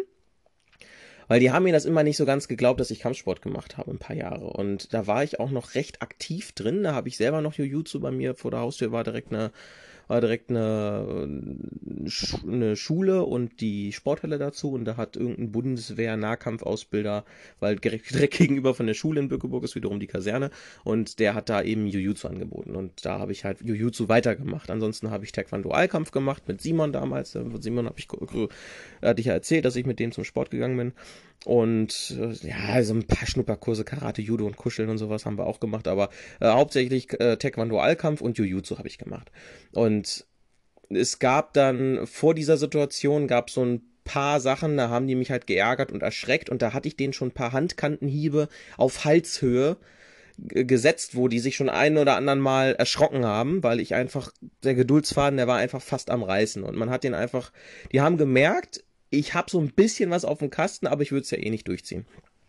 [1.28, 3.90] weil die haben mir das immer nicht so ganz geglaubt, dass ich Kampfsport gemacht habe,
[3.90, 4.46] ein paar Jahre.
[4.46, 6.82] Und da war ich auch noch recht aktiv drin.
[6.82, 9.52] Da habe ich selber noch Jujutsu bei mir vor der Haustür, war direkt eine
[10.08, 11.28] war direkt eine,
[12.46, 17.24] eine Schule und die Sporthalle dazu und da hat irgendein Bundeswehr-Nahkampfausbilder,
[17.60, 20.50] weil direkt, direkt gegenüber von der Schule in Bückeburg ist wiederum die Kaserne
[20.84, 24.70] und der hat da eben Jujutsu angeboten und da habe ich halt Jujutsu weitergemacht.
[24.70, 27.34] Ansonsten habe ich Taekwondo-Allkampf gemacht mit Simon damals.
[27.34, 30.76] Mit Simon habe ich, hatte ich ja erzählt, dass ich mit dem zum Sport gegangen
[30.76, 30.92] bin.
[31.44, 35.46] Und äh, ja, so ein paar Schnupperkurse, Karate, Judo und Kuscheln und sowas haben wir
[35.46, 39.30] auch gemacht, aber äh, hauptsächlich äh, Taekwondo Allkampf und Jujutsu habe ich gemacht.
[39.72, 39.97] Und
[40.90, 45.30] es gab dann vor dieser Situation gab so ein paar Sachen, da haben die mich
[45.30, 49.76] halt geärgert und erschreckt und da hatte ich denen schon ein paar Handkantenhiebe auf Halshöhe
[50.38, 54.32] gesetzt, wo die sich schon ein oder anderen Mal erschrocken haben, weil ich einfach,
[54.62, 57.52] der Geduldsfaden, der war einfach fast am Reißen und man hat den einfach,
[57.92, 61.24] die haben gemerkt, ich habe so ein bisschen was auf dem Kasten, aber ich würde
[61.24, 62.06] es ja eh nicht durchziehen.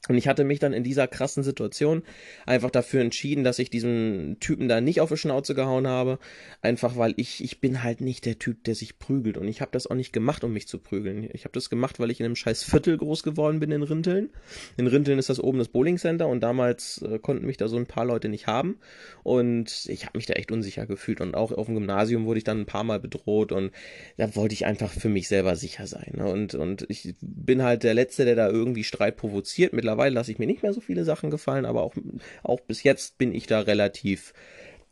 [0.07, 2.03] Und ich hatte mich dann in dieser krassen Situation
[2.45, 6.19] einfach dafür entschieden, dass ich diesem Typen da nicht auf die Schnauze gehauen habe.
[6.61, 9.37] Einfach weil ich, ich bin halt nicht der Typ, der sich prügelt.
[9.37, 11.29] Und ich habe das auch nicht gemacht, um mich zu prügeln.
[11.33, 14.29] Ich habe das gemacht, weil ich in einem scheiß Viertel groß geworden bin in Rinteln.
[14.77, 17.77] In Rinteln ist das oben das Bowling Center und damals äh, konnten mich da so
[17.77, 18.79] ein paar Leute nicht haben.
[19.23, 21.19] Und ich habe mich da echt unsicher gefühlt.
[21.19, 23.71] Und auch auf dem Gymnasium wurde ich dann ein paar Mal bedroht und
[24.17, 26.13] da wollte ich einfach für mich selber sicher sein.
[26.15, 26.25] Ne?
[26.25, 29.73] Und, und ich bin halt der Letzte, der da irgendwie Streit provoziert.
[29.73, 31.95] Mittlerweile Mittlerweile lasse ich mir nicht mehr so viele Sachen gefallen, aber auch,
[32.43, 34.33] auch bis jetzt bin ich da relativ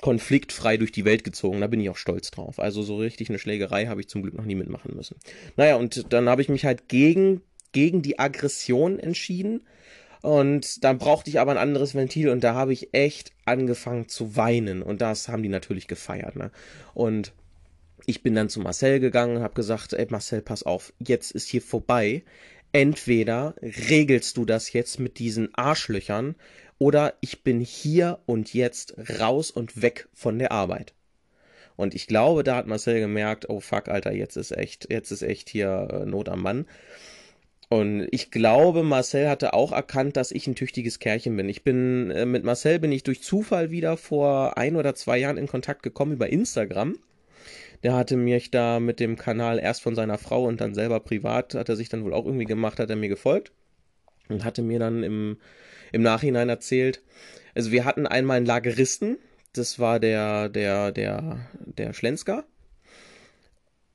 [0.02, 1.62] konfliktfrei durch die Welt gezogen.
[1.62, 2.60] Da bin ich auch stolz drauf.
[2.60, 5.18] Also so richtig eine Schlägerei habe ich zum Glück noch nie mitmachen müssen.
[5.56, 7.42] Naja, und dann habe ich mich halt gegen,
[7.74, 9.68] gegen die Aggression entschieden.
[10.24, 14.36] Und dann brauchte ich aber ein anderes Ventil und da habe ich echt angefangen zu
[14.36, 14.82] weinen.
[14.82, 16.36] Und das haben die natürlich gefeiert.
[16.36, 16.50] Ne?
[16.96, 17.34] Und
[18.08, 21.48] ich bin dann zu Marcel gegangen und habe gesagt, ey Marcel, pass auf, jetzt ist
[21.48, 22.24] hier vorbei
[22.78, 23.56] entweder
[23.90, 26.36] regelst du das jetzt mit diesen Arschlöchern
[26.78, 30.94] oder ich bin hier und jetzt raus und weg von der Arbeit.
[31.76, 35.24] Und ich glaube, da hat Marcel gemerkt, oh fuck, Alter, jetzt ist echt, jetzt ist
[35.24, 36.68] echt hier äh, Not am Mann.
[37.68, 41.50] Und ich glaube, Marcel hatte auch erkannt, dass ich ein tüchtiges Kerlchen bin.
[41.50, 45.38] Ich bin, äh, mit Marcel bin ich durch Zufall wieder vor ein oder zwei Jahren
[45.38, 47.00] in Kontakt gekommen über Instagram.
[47.84, 51.54] Der hatte mich da mit dem Kanal erst von seiner Frau und dann selber privat,
[51.54, 53.52] hat er sich dann wohl auch irgendwie gemacht, hat er mir gefolgt
[54.30, 55.38] und hatte mir dann im,
[55.92, 57.02] im Nachhinein erzählt,
[57.56, 59.18] also wir hatten einmal einen Lageristen,
[59.54, 62.46] das war der, der, der, der Schlensker.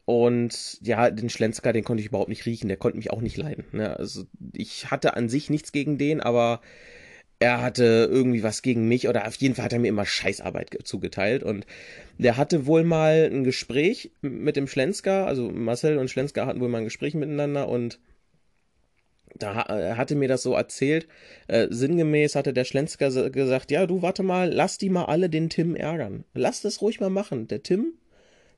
[0.05, 3.37] Und ja, den Schlensker, den konnte ich überhaupt nicht riechen, der konnte mich auch nicht
[3.37, 3.65] leiden.
[3.71, 3.97] Ne?
[3.97, 6.61] Also ich hatte an sich nichts gegen den, aber
[7.43, 10.79] er hatte irgendwie was gegen mich oder auf jeden Fall hat er mir immer Scheißarbeit
[10.85, 11.67] zugeteilt und
[12.19, 16.69] der hatte wohl mal ein Gespräch mit dem Schlensker, also Marcel und Schlensker hatten wohl
[16.69, 17.99] mal ein Gespräch miteinander und
[19.35, 21.09] da er hatte mir das so erzählt,
[21.49, 25.49] äh, sinngemäß hatte der Schlensker gesagt, ja, du warte mal, lass die mal alle den
[25.49, 26.25] Tim ärgern.
[26.35, 27.49] Lass das ruhig mal machen.
[27.49, 27.95] Der Tim,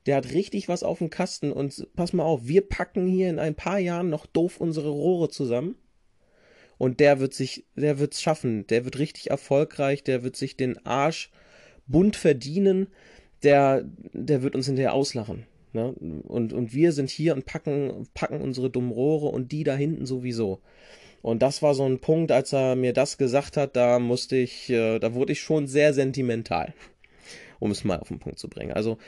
[0.06, 3.38] der hat richtig was auf dem Kasten und pass mal auf, wir packen hier in
[3.38, 5.76] ein paar Jahren noch doof unsere Rohre zusammen
[6.78, 10.84] und der wird sich, der wird's schaffen, der wird richtig erfolgreich, der wird sich den
[10.86, 11.30] Arsch
[11.86, 12.88] bunt verdienen,
[13.42, 15.46] der, der wird uns hinterher auslachen.
[15.72, 15.92] Ne?
[15.92, 20.06] Und, und wir sind hier und packen, packen unsere dummen Rohre und die da hinten
[20.06, 20.60] sowieso.
[21.20, 24.70] Und das war so ein Punkt, als er mir das gesagt hat, da musste ich,
[24.70, 26.74] äh, da wurde ich schon sehr sentimental,
[27.60, 28.72] um es mal auf den Punkt zu bringen.
[28.72, 28.98] Also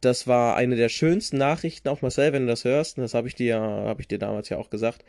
[0.00, 3.28] das war eine der schönsten Nachrichten, auch Marcel, wenn du das hörst, und das habe
[3.28, 5.04] ich dir, habe ich dir damals ja auch gesagt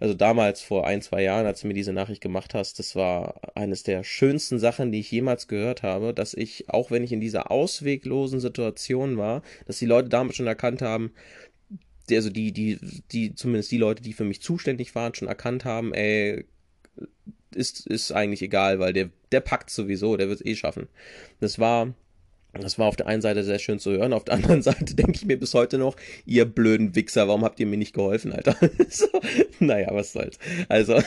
[0.00, 3.40] also damals vor ein, zwei Jahren, als du mir diese Nachricht gemacht hast, das war
[3.54, 7.20] eines der schönsten Sachen, die ich jemals gehört habe, dass ich, auch wenn ich in
[7.20, 11.12] dieser ausweglosen Situation war, dass die Leute damals schon erkannt haben,
[12.10, 12.78] also die, die,
[13.12, 16.46] die, zumindest die Leute, die für mich zuständig waren, schon erkannt haben, ey,
[17.54, 20.88] ist, ist eigentlich egal, weil der, der packt sowieso, der wird es eh schaffen.
[21.40, 21.94] Das war,
[22.52, 25.12] das war auf der einen Seite sehr schön zu hören, auf der anderen Seite denke
[25.14, 28.56] ich mir bis heute noch, ihr blöden Wichser, warum habt ihr mir nicht geholfen, Alter?
[28.88, 29.06] so,
[29.60, 30.38] naja, was soll's.
[30.68, 31.00] Also,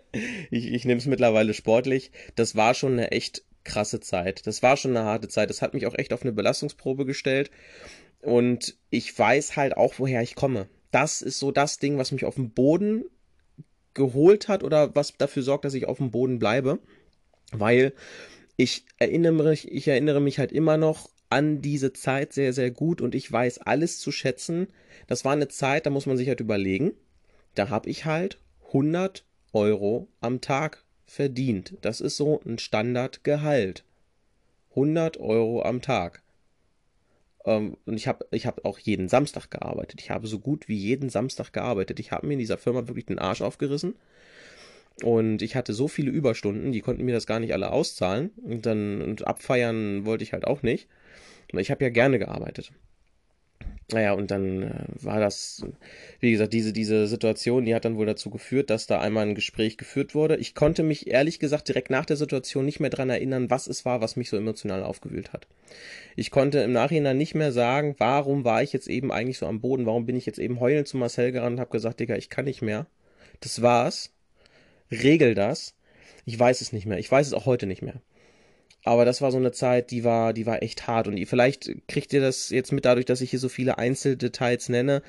[0.50, 2.12] ich, ich nehme es mittlerweile sportlich.
[2.36, 4.46] Das war schon eine echt krasse Zeit.
[4.46, 5.50] Das war schon eine harte Zeit.
[5.50, 7.50] Das hat mich auch echt auf eine Belastungsprobe gestellt.
[8.20, 10.68] Und ich weiß halt auch, woher ich komme.
[10.90, 13.04] Das ist so das Ding, was mich auf den Boden
[13.94, 16.78] geholt hat oder was dafür sorgt, dass ich auf dem Boden bleibe.
[17.52, 17.92] Weil
[18.56, 23.00] ich erinnere mich, ich erinnere mich halt immer noch an diese Zeit sehr, sehr gut
[23.00, 24.68] und ich weiß alles zu schätzen.
[25.06, 26.92] Das war eine Zeit, da muss man sich halt überlegen.
[27.54, 28.38] Da habe ich halt
[28.68, 31.76] 100 Euro am Tag verdient.
[31.80, 33.84] Das ist so ein Standardgehalt.
[34.70, 36.22] 100 Euro am Tag.
[37.44, 40.00] Ähm, und ich habe ich hab auch jeden Samstag gearbeitet.
[40.00, 42.00] Ich habe so gut wie jeden Samstag gearbeitet.
[42.00, 43.96] Ich habe mir in dieser Firma wirklich den Arsch aufgerissen.
[45.02, 48.30] Und ich hatte so viele Überstunden, die konnten mir das gar nicht alle auszahlen.
[48.42, 50.88] Und dann und abfeiern wollte ich halt auch nicht.
[51.52, 52.72] Ich habe ja gerne gearbeitet.
[53.92, 55.62] Naja, und dann äh, war das,
[56.18, 59.34] wie gesagt, diese, diese Situation, die hat dann wohl dazu geführt, dass da einmal ein
[59.34, 60.36] Gespräch geführt wurde.
[60.36, 63.84] Ich konnte mich ehrlich gesagt direkt nach der Situation nicht mehr dran erinnern, was es
[63.84, 65.46] war, was mich so emotional aufgewühlt hat.
[66.16, 69.60] Ich konnte im Nachhinein nicht mehr sagen, warum war ich jetzt eben eigentlich so am
[69.60, 72.30] Boden, warum bin ich jetzt eben heulend zu Marcel gerannt und habe gesagt, Digga, ich
[72.30, 72.86] kann nicht mehr.
[73.40, 74.13] Das war's.
[74.90, 75.74] Regel das.
[76.24, 76.98] Ich weiß es nicht mehr.
[76.98, 78.00] Ich weiß es auch heute nicht mehr.
[78.84, 81.08] Aber das war so eine Zeit, die war, die war echt hart.
[81.08, 85.02] Und vielleicht kriegt ihr das jetzt mit dadurch, dass ich hier so viele Einzeldetails nenne,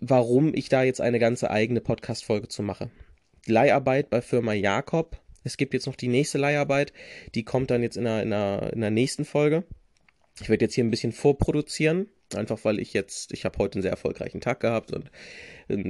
[0.00, 2.90] warum ich da jetzt eine ganze eigene Podcast-Folge zu mache.
[3.46, 5.18] Leiharbeit bei Firma Jakob.
[5.44, 6.92] Es gibt jetzt noch die nächste Leiharbeit.
[7.34, 9.64] Die kommt dann jetzt in der, in der, in der nächsten Folge.
[10.40, 12.08] Ich werde jetzt hier ein bisschen vorproduzieren.
[12.36, 15.10] Einfach weil ich jetzt, ich habe heute einen sehr erfolgreichen Tag gehabt und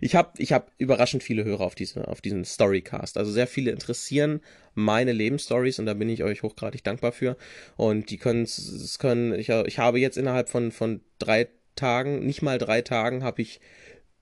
[0.00, 3.18] ich habe ich hab überraschend viele Hörer auf, diese, auf diesen Storycast.
[3.18, 4.40] Also sehr viele interessieren
[4.74, 7.36] meine Lebensstories und da bin ich euch hochgradig dankbar für.
[7.76, 12.42] Und die können es können, ich, ich habe jetzt innerhalb von, von drei Tagen, nicht
[12.42, 13.60] mal drei Tagen, habe ich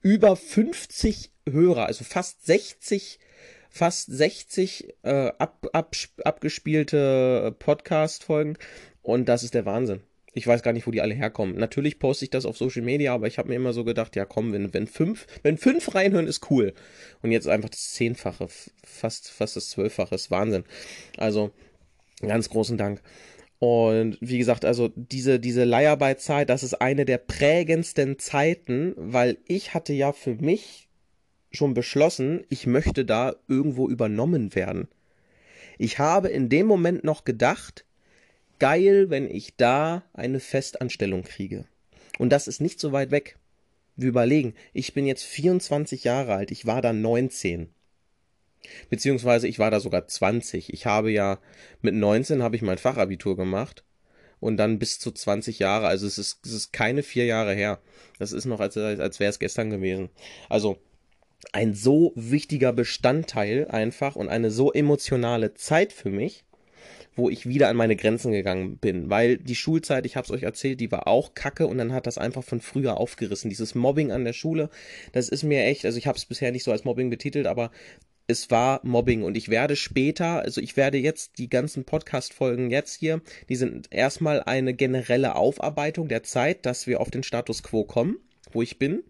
[0.02, 3.18] über 50 Hörer, also fast 60
[3.76, 5.94] fast 60 äh, ab, ab,
[6.24, 8.56] abgespielte Podcast-Folgen
[9.02, 10.00] und das ist der Wahnsinn.
[10.36, 11.56] Ich weiß gar nicht, wo die alle herkommen.
[11.56, 14.26] Natürlich poste ich das auf Social Media, aber ich habe mir immer so gedacht, ja
[14.26, 16.74] komm, wenn, wenn fünf, wenn fünf reinhören, ist cool.
[17.22, 18.46] Und jetzt einfach das Zehnfache,
[18.84, 20.64] fast, fast das Zwölffache, ist Wahnsinn.
[21.16, 21.52] Also,
[22.20, 23.00] ganz großen Dank.
[23.60, 29.72] Und wie gesagt, also diese, diese Leiharbeitzeit, das ist eine der prägendsten Zeiten, weil ich
[29.72, 30.90] hatte ja für mich
[31.50, 34.88] schon beschlossen, ich möchte da irgendwo übernommen werden.
[35.78, 37.85] Ich habe in dem Moment noch gedacht,
[38.58, 41.66] geil, wenn ich da eine Festanstellung kriege.
[42.18, 43.38] Und das ist nicht so weit weg.
[43.96, 47.70] Wir überlegen, ich bin jetzt 24 Jahre alt, ich war da 19.
[48.90, 50.72] Beziehungsweise ich war da sogar 20.
[50.72, 51.38] Ich habe ja
[51.82, 53.84] mit 19 habe ich mein Fachabitur gemacht
[54.40, 55.86] und dann bis zu 20 Jahre.
[55.86, 57.80] Also es ist, es ist keine vier Jahre her.
[58.18, 60.10] Das ist noch, als, als wäre es gestern gewesen.
[60.48, 60.78] Also
[61.52, 66.44] ein so wichtiger Bestandteil einfach und eine so emotionale Zeit für mich
[67.16, 70.42] wo ich wieder an meine Grenzen gegangen bin, weil die Schulzeit, ich habe es euch
[70.42, 73.48] erzählt, die war auch kacke und dann hat das einfach von früher aufgerissen.
[73.48, 74.70] Dieses Mobbing an der Schule,
[75.12, 77.70] das ist mir echt, also ich habe es bisher nicht so als Mobbing betitelt, aber
[78.28, 82.98] es war Mobbing und ich werde später, also ich werde jetzt die ganzen Podcast-Folgen jetzt
[82.98, 87.84] hier, die sind erstmal eine generelle Aufarbeitung der Zeit, dass wir auf den Status quo
[87.84, 88.18] kommen,
[88.52, 89.02] wo ich bin.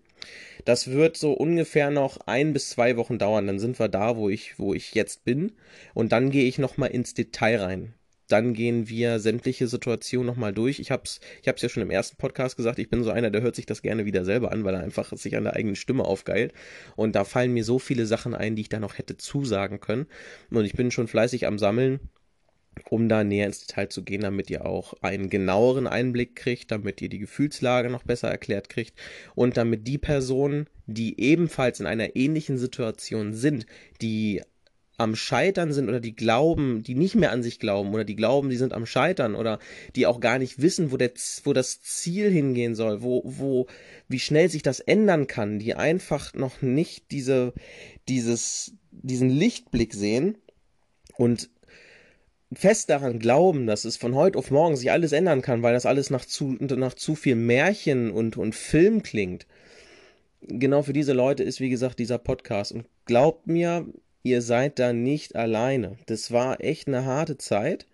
[0.64, 3.46] Das wird so ungefähr noch ein bis zwei Wochen dauern.
[3.46, 5.52] Dann sind wir da, wo ich, wo ich jetzt bin.
[5.94, 7.94] Und dann gehe ich nochmal ins Detail rein.
[8.28, 10.80] Dann gehen wir sämtliche Situationen nochmal durch.
[10.80, 13.42] Ich hab's, ich hab's ja schon im ersten Podcast gesagt, ich bin so einer, der
[13.42, 16.04] hört sich das gerne wieder selber an, weil er einfach sich an der eigenen Stimme
[16.04, 16.52] aufgeilt.
[16.96, 20.06] Und da fallen mir so viele Sachen ein, die ich da noch hätte zusagen können.
[20.50, 22.00] Und ich bin schon fleißig am Sammeln
[22.88, 27.00] um da näher ins Detail zu gehen, damit ihr auch einen genaueren Einblick kriegt, damit
[27.02, 28.94] ihr die Gefühlslage noch besser erklärt kriegt
[29.34, 33.66] und damit die Personen, die ebenfalls in einer ähnlichen Situation sind,
[34.00, 34.42] die
[34.98, 38.48] am Scheitern sind oder die glauben, die nicht mehr an sich glauben oder die glauben,
[38.48, 39.58] die sind am Scheitern oder
[39.94, 41.12] die auch gar nicht wissen, wo, der,
[41.44, 43.66] wo das Ziel hingehen soll, wo, wo,
[44.08, 47.52] wie schnell sich das ändern kann, die einfach noch nicht diese,
[48.08, 50.38] dieses, diesen Lichtblick sehen
[51.16, 51.50] und
[52.52, 55.86] fest daran glauben, dass es von heute auf morgen sich alles ändern kann, weil das
[55.86, 59.46] alles nach zu, nach zu viel Märchen und, und Film klingt.
[60.42, 62.72] Genau für diese Leute ist, wie gesagt, dieser Podcast.
[62.72, 63.86] Und glaubt mir,
[64.22, 65.96] ihr seid da nicht alleine.
[66.06, 67.86] Das war echt eine harte Zeit.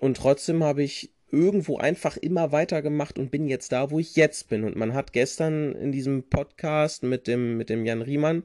[0.00, 4.48] Und trotzdem habe ich irgendwo einfach immer weitergemacht und bin jetzt da, wo ich jetzt
[4.48, 4.64] bin.
[4.64, 8.44] Und man hat gestern in diesem Podcast mit dem, mit dem Jan Riemann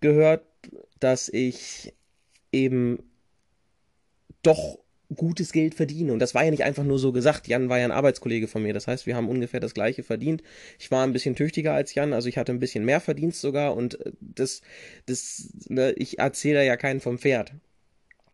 [0.00, 0.44] gehört,
[1.00, 1.94] dass ich
[2.52, 3.02] eben
[4.46, 4.78] doch
[5.14, 6.12] gutes Geld verdiene.
[6.12, 7.46] Und das war ja nicht einfach nur so gesagt.
[7.46, 8.72] Jan war ja ein Arbeitskollege von mir.
[8.72, 10.42] Das heißt, wir haben ungefähr das gleiche verdient.
[10.78, 13.76] Ich war ein bisschen tüchtiger als Jan, also ich hatte ein bisschen mehr Verdienst sogar.
[13.76, 14.62] Und äh, das,
[15.06, 17.52] das, ne, ich erzähle ja keinen vom Pferd.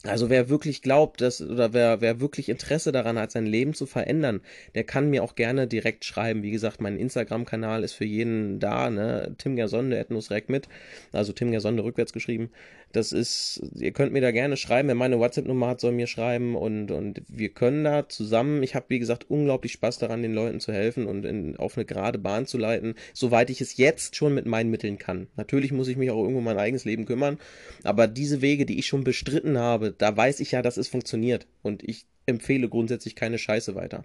[0.04, 3.86] Also wer wirklich glaubt, dass, oder wer, wer wirklich Interesse daran hat, sein Leben zu
[3.86, 4.40] verändern,
[4.74, 6.42] der kann mir auch gerne direkt schreiben.
[6.42, 9.36] Wie gesagt, mein Instagram-Kanal ist für jeden da, ne?
[9.38, 10.68] Tim Gersonde, Ethnosrec mit.
[11.12, 12.50] Also Tim Gersonde rückwärts geschrieben.
[12.92, 14.88] Das ist, ihr könnt mir da gerne schreiben.
[14.88, 18.86] Wer meine WhatsApp-Nummer hat, soll mir schreiben und, und wir können da zusammen, ich habe
[18.88, 22.46] wie gesagt unglaublich Spaß daran, den Leuten zu helfen und in, auf eine gerade Bahn
[22.46, 25.28] zu leiten, soweit ich es jetzt schon mit meinen Mitteln kann.
[25.36, 27.38] Natürlich muss ich mich auch irgendwo um mein eigenes Leben kümmern,
[27.82, 31.46] aber diese Wege, die ich schon bestritten habe, da weiß ich ja, dass es funktioniert
[31.62, 34.04] und ich empfehle grundsätzlich keine Scheiße weiter.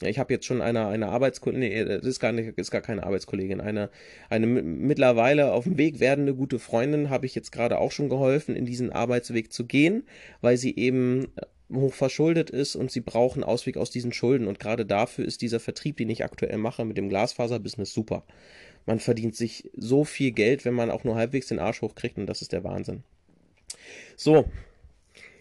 [0.00, 3.04] Ich habe jetzt schon eine, eine Arbeitskollegin, nee, das ist gar, nicht, ist gar keine
[3.04, 3.90] Arbeitskollegin, eine,
[4.30, 8.56] eine mittlerweile auf dem Weg werdende gute Freundin habe ich jetzt gerade auch schon geholfen,
[8.56, 10.04] in diesen Arbeitsweg zu gehen,
[10.40, 11.28] weil sie eben
[11.72, 14.46] hoch verschuldet ist und sie brauchen Ausweg aus diesen Schulden.
[14.46, 18.24] Und gerade dafür ist dieser Vertrieb, den ich aktuell mache mit dem Glasfaserbusiness super.
[18.86, 22.26] Man verdient sich so viel Geld, wenn man auch nur halbwegs den Arsch hochkriegt und
[22.26, 23.04] das ist der Wahnsinn.
[24.16, 24.44] So,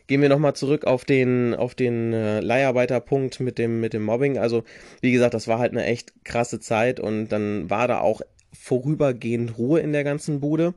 [0.07, 4.37] gehen wir nochmal zurück auf den, auf den äh, Leiharbeiterpunkt mit dem, mit dem Mobbing.
[4.37, 4.63] Also,
[5.01, 8.21] wie gesagt, das war halt eine echt krasse Zeit und dann war da auch
[8.53, 10.73] vorübergehend Ruhe in der ganzen Bude.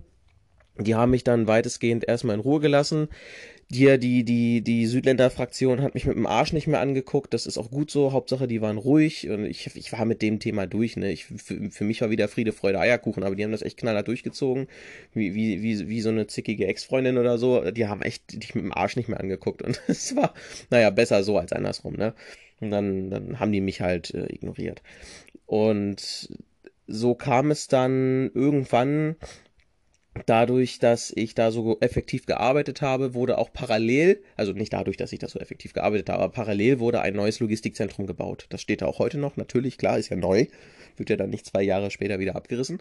[0.79, 3.09] Die haben mich dann weitestgehend erstmal in Ruhe gelassen.
[3.71, 7.33] Hier, die, die, die Südländer-Fraktion hat mich mit dem Arsch nicht mehr angeguckt.
[7.33, 8.13] Das ist auch gut so.
[8.13, 10.97] Hauptsache, die waren ruhig und ich, ich war mit dem Thema durch.
[10.97, 11.11] Ne?
[11.11, 14.09] Ich, für, für mich war wieder Friede, Freude, Eierkuchen, aber die haben das echt knallhart
[14.09, 14.69] durchgezogen.
[15.13, 17.71] Wie, wie, wie, wie so eine zickige Ex-Freundin oder so.
[17.71, 19.63] Die haben echt dich mit dem Arsch nicht mehr angeguckt.
[19.63, 20.35] Und es war,
[20.71, 21.95] naja, besser so als andersrum.
[21.95, 22.15] Ne?
[22.61, 24.83] Und dann, dann haben die mich halt äh, ignoriert.
[25.47, 26.29] Und
[26.87, 29.17] so kam es dann irgendwann
[30.27, 35.13] dadurch, dass ich da so effektiv gearbeitet habe, wurde auch parallel, also nicht dadurch, dass
[35.13, 38.47] ich da so effektiv gearbeitet habe, aber parallel wurde ein neues Logistikzentrum gebaut.
[38.51, 40.47] Das steht da auch heute noch, natürlich, klar, ist ja neu,
[40.97, 42.81] wird ja dann nicht zwei Jahre später wieder abgerissen.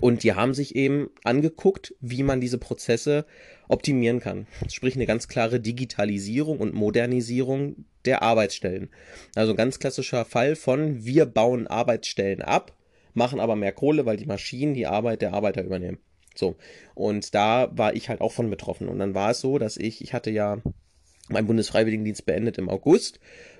[0.00, 3.24] Und die haben sich eben angeguckt, wie man diese Prozesse
[3.68, 4.46] optimieren kann.
[4.68, 8.90] Sprich eine ganz klare Digitalisierung und Modernisierung der Arbeitsstellen.
[9.34, 12.75] Also ein ganz klassischer Fall von wir bauen Arbeitsstellen ab,
[13.16, 15.98] machen aber mehr Kohle, weil die Maschinen die Arbeit der Arbeiter übernehmen.
[16.34, 16.56] So.
[16.94, 18.88] Und da war ich halt auch von betroffen.
[18.88, 20.58] Und dann war es so, dass ich, ich hatte ja
[21.28, 23.18] meinen Bundesfreiwilligendienst beendet im August.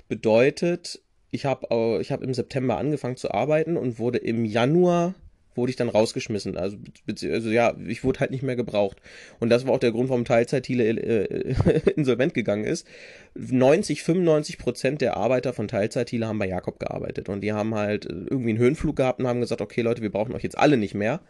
[0.09, 1.01] Bedeutet,
[1.31, 5.15] ich habe äh, ich hab im September angefangen zu arbeiten und wurde im Januar
[5.57, 6.57] wurde ich dann rausgeschmissen.
[6.57, 6.77] Also,
[7.09, 8.99] also ja, ich wurde halt nicht mehr gebraucht.
[9.41, 11.55] Und das war auch der Grund, warum Teilzeit Thiele äh,
[11.97, 12.87] insolvent gegangen ist.
[13.35, 17.29] 90, 95 Prozent der Arbeiter von Teilzeit Thiele haben bei Jakob gearbeitet.
[17.29, 20.35] Und die haben halt irgendwie einen Höhenflug gehabt und haben gesagt, okay Leute, wir brauchen
[20.35, 21.21] euch jetzt alle nicht mehr.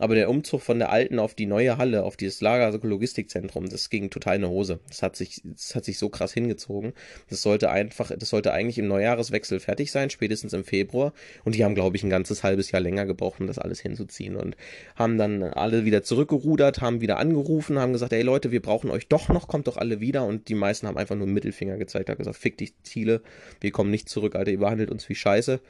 [0.00, 3.68] Aber der Umzug von der alten auf die neue Halle, auf dieses Lager, also Logistikzentrum,
[3.68, 4.80] das ging total in eine Hose.
[4.88, 6.94] Das hat sich, das hat sich so krass hingezogen.
[7.28, 11.12] Das sollte einfach, das sollte eigentlich im Neujahreswechsel fertig sein, spätestens im Februar.
[11.44, 14.36] Und die haben, glaube ich, ein ganzes halbes Jahr länger gebraucht, um das alles hinzuziehen.
[14.36, 14.56] Und
[14.96, 19.08] haben dann alle wieder zurückgerudert, haben wieder angerufen, haben gesagt, ey Leute, wir brauchen euch
[19.08, 20.24] doch noch, kommt doch alle wieder.
[20.24, 23.22] Und die meisten haben einfach nur Mittelfinger gezeigt, haben gesagt, fick dich, Ziele,
[23.60, 25.60] wir kommen nicht zurück, Alter, ihr behandelt uns wie Scheiße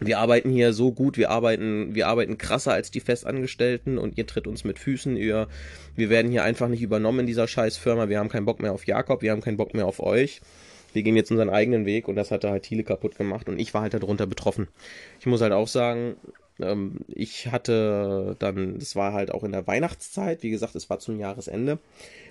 [0.00, 4.26] wir arbeiten hier so gut, wir arbeiten, wir arbeiten krasser als die Festangestellten und ihr
[4.26, 5.48] tritt uns mit Füßen, ihr,
[5.96, 8.86] wir werden hier einfach nicht übernommen in dieser Scheißfirma, wir haben keinen Bock mehr auf
[8.86, 10.40] Jakob, wir haben keinen Bock mehr auf euch.
[10.94, 13.74] Wir gehen jetzt unseren eigenen Weg und das hat halt Thiele kaputt gemacht und ich
[13.74, 14.68] war halt darunter betroffen.
[15.20, 16.16] Ich muss halt auch sagen,
[16.60, 20.98] ähm, ich hatte dann, das war halt auch in der Weihnachtszeit, wie gesagt, es war
[20.98, 21.78] zum Jahresende,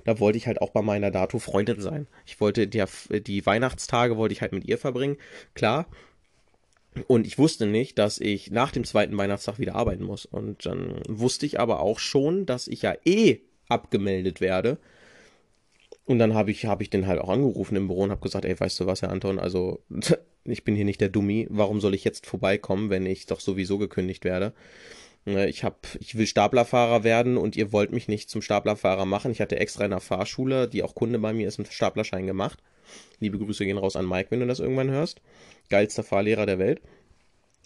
[0.05, 2.07] da wollte ich halt auch bei meiner Dato Freundin sein.
[2.25, 5.17] Ich wollte der, die Weihnachtstage wollte ich halt mit ihr verbringen.
[5.53, 5.87] Klar,
[7.05, 10.25] und ich wusste nicht, dass ich nach dem zweiten Weihnachtstag wieder arbeiten muss.
[10.25, 14.77] Und dann wusste ich aber auch schon, dass ich ja eh abgemeldet werde.
[16.07, 18.45] Und dann habe ich, hab ich den halt auch angerufen im Büro und habe gesagt,
[18.45, 19.81] ey, weißt du was, Herr Anton, also
[20.45, 23.77] ich bin hier nicht der Dummi, warum soll ich jetzt vorbeikommen, wenn ich doch sowieso
[23.77, 24.53] gekündigt werde?
[25.25, 29.33] Ne, ich hab, ich will Staplerfahrer werden und ihr wollt mich nicht zum Staplerfahrer machen.
[29.33, 32.59] Ich hatte extra in der Fahrschule, die auch Kunde bei mir ist, einen Staplerschein gemacht.
[33.19, 35.19] Liebe Grüße gehen raus an Mike, wenn du das irgendwann hörst.
[35.69, 36.79] Geilster Fahrlehrer der Welt.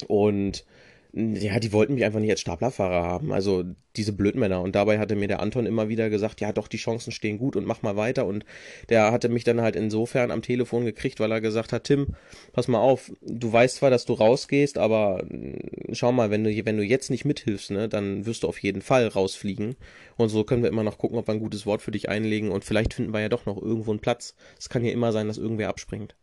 [0.07, 0.65] Und
[1.13, 3.33] ja, die wollten mich einfach nicht als Staplerfahrer haben.
[3.33, 3.65] Also
[3.97, 4.61] diese Blödmänner.
[4.61, 7.57] Und dabei hatte mir der Anton immer wieder gesagt, ja doch, die Chancen stehen gut
[7.57, 8.25] und mach mal weiter.
[8.25, 8.45] Und
[8.89, 12.07] der hatte mich dann halt insofern am Telefon gekriegt, weil er gesagt hat, Tim,
[12.53, 16.65] pass mal auf, du weißt zwar, dass du rausgehst, aber mm, schau mal, wenn du,
[16.65, 19.75] wenn du jetzt nicht mithilfst, ne, dann wirst du auf jeden Fall rausfliegen.
[20.15, 22.51] Und so können wir immer noch gucken, ob wir ein gutes Wort für dich einlegen.
[22.51, 24.35] Und vielleicht finden wir ja doch noch irgendwo einen Platz.
[24.57, 26.15] Es kann ja immer sein, dass irgendwer abspringt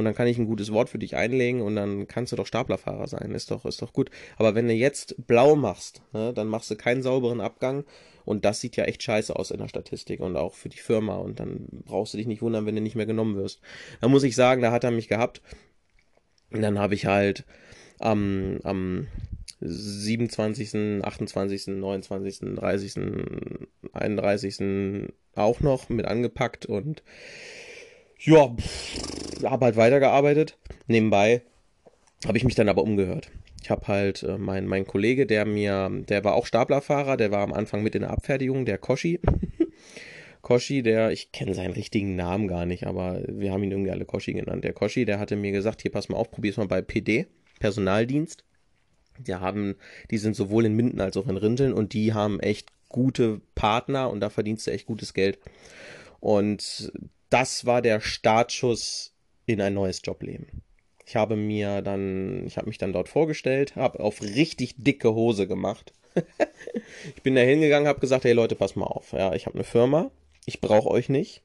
[0.00, 2.46] und dann kann ich ein gutes Wort für dich einlegen und dann kannst du doch
[2.46, 3.32] Staplerfahrer sein.
[3.32, 4.10] Ist doch, ist doch gut.
[4.36, 7.84] Aber wenn du jetzt blau machst, ne, dann machst du keinen sauberen Abgang
[8.24, 11.16] und das sieht ja echt scheiße aus in der Statistik und auch für die Firma
[11.16, 13.60] und dann brauchst du dich nicht wundern, wenn du nicht mehr genommen wirst.
[14.00, 15.42] Da muss ich sagen, da hat er mich gehabt.
[16.50, 17.44] Und dann habe ich halt
[18.00, 19.06] am, am
[19.60, 22.94] 27., 28., 29., 30.,
[23.92, 25.12] 31.
[25.34, 27.02] auch noch mit angepackt und
[28.20, 28.54] ja,
[29.44, 30.58] habe halt weitergearbeitet.
[30.86, 31.42] Nebenbei
[32.26, 33.30] habe ich mich dann aber umgehört.
[33.62, 37.42] Ich habe halt äh, mein, mein Kollege, der mir, der war auch Staplerfahrer, der war
[37.42, 39.20] am Anfang mit in der Abfertigung, der Koshi.
[40.42, 44.06] Koshi, der, ich kenne seinen richtigen Namen gar nicht, aber wir haben ihn irgendwie alle
[44.06, 44.64] Koshi genannt.
[44.64, 47.26] Der Koshi, der hatte mir gesagt, hier pass mal auf, probier's mal bei PD,
[47.58, 48.44] Personaldienst.
[49.18, 49.76] Die haben,
[50.10, 54.08] die sind sowohl in Minden als auch in Rinteln und die haben echt gute Partner
[54.08, 55.38] und da verdienst du echt gutes Geld.
[56.20, 56.90] Und
[57.30, 59.14] das war der Startschuss
[59.46, 60.62] in ein neues Jobleben.
[61.06, 65.48] Ich habe mir dann, ich habe mich dann dort vorgestellt, habe auf richtig dicke Hose
[65.48, 65.92] gemacht.
[67.16, 69.64] ich bin da hingegangen, habe gesagt, hey Leute, pass mal auf, ja, ich habe eine
[69.64, 70.10] Firma,
[70.46, 71.42] ich brauche euch nicht.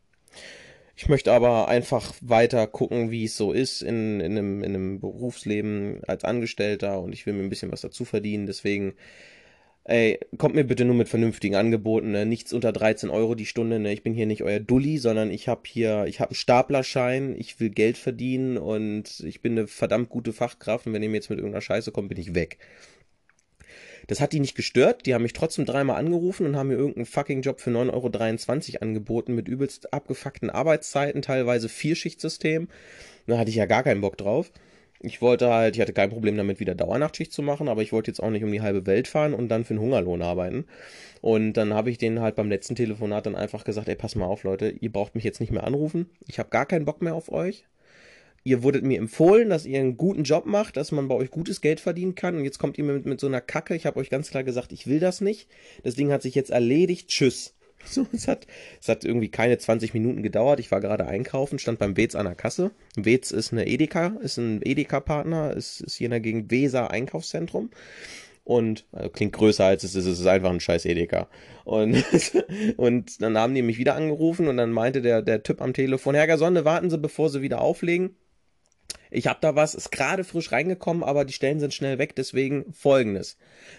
[0.97, 4.99] Ich möchte aber einfach weiter gucken, wie es so ist in, in, einem, in einem
[5.01, 8.45] Berufsleben als Angestellter und ich will mir ein bisschen was dazu verdienen.
[8.45, 8.93] Deswegen,
[9.85, 12.11] ey, kommt mir bitte nur mit vernünftigen Angeboten.
[12.11, 12.25] Ne?
[12.25, 13.79] Nichts unter 13 Euro die Stunde.
[13.79, 13.93] Ne?
[13.93, 17.59] Ich bin hier nicht euer Dulli, sondern ich habe hier, ich habe einen Staplerschein, ich
[17.59, 21.29] will Geld verdienen und ich bin eine verdammt gute Fachkraft und wenn ihr mir jetzt
[21.29, 22.57] mit irgendeiner Scheiße kommt, bin ich weg.
[24.07, 25.05] Das hat die nicht gestört.
[25.05, 28.81] Die haben mich trotzdem dreimal angerufen und haben mir irgendeinen fucking Job für 9,23 Euro
[28.81, 32.67] angeboten mit übelst abgefuckten Arbeitszeiten, teilweise Vierschichtsystem.
[33.27, 34.51] Da hatte ich ja gar keinen Bock drauf.
[35.05, 38.11] Ich wollte halt, ich hatte kein Problem damit, wieder Dauernachtschicht zu machen, aber ich wollte
[38.11, 40.65] jetzt auch nicht um die halbe Welt fahren und dann für einen Hungerlohn arbeiten.
[41.21, 44.25] Und dann habe ich denen halt beim letzten Telefonat dann einfach gesagt, ey, pass mal
[44.25, 46.09] auf, Leute, ihr braucht mich jetzt nicht mehr anrufen.
[46.27, 47.65] Ich habe gar keinen Bock mehr auf euch
[48.45, 51.61] ihr wurdet mir empfohlen, dass ihr einen guten Job macht, dass man bei euch gutes
[51.61, 53.75] Geld verdienen kann und jetzt kommt ihr mit, mit so einer Kacke.
[53.75, 55.49] Ich habe euch ganz klar gesagt, ich will das nicht.
[55.83, 57.09] Das Ding hat sich jetzt erledigt.
[57.09, 57.54] Tschüss.
[57.95, 58.47] So, es hat,
[58.81, 60.59] es hat irgendwie keine 20 Minuten gedauert.
[60.59, 62.71] Ich war gerade einkaufen, stand beim Wetz an der Kasse.
[62.95, 67.69] Wetz ist eine Edeka, ist ein Edeka-Partner, ist, ist hier in der Gegend Weser Einkaufszentrum.
[68.43, 71.27] Und also klingt größer als es ist, es ist einfach ein scheiß Edeka.
[71.63, 72.03] Und,
[72.77, 76.15] und dann haben die mich wieder angerufen und dann meinte der, der Typ am Telefon,
[76.15, 78.15] Herr Gasonde, warten Sie, bevor Sie wieder auflegen.
[79.11, 82.73] Ich habe da was, ist gerade frisch reingekommen, aber die Stellen sind schnell weg, deswegen
[82.73, 83.37] folgendes.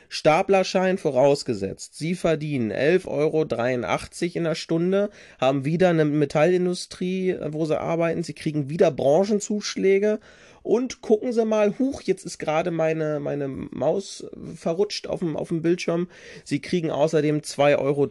[0.08, 1.96] Staplerschein vorausgesetzt.
[1.96, 8.34] Sie verdienen 11,83 Euro in der Stunde, haben wieder eine Metallindustrie, wo sie arbeiten, sie
[8.34, 10.20] kriegen wieder Branchenzuschläge
[10.66, 15.48] und gucken Sie mal, huch, jetzt ist gerade meine, meine Maus verrutscht auf dem, auf
[15.48, 16.08] dem Bildschirm.
[16.42, 18.08] Sie kriegen außerdem 2,83 Euro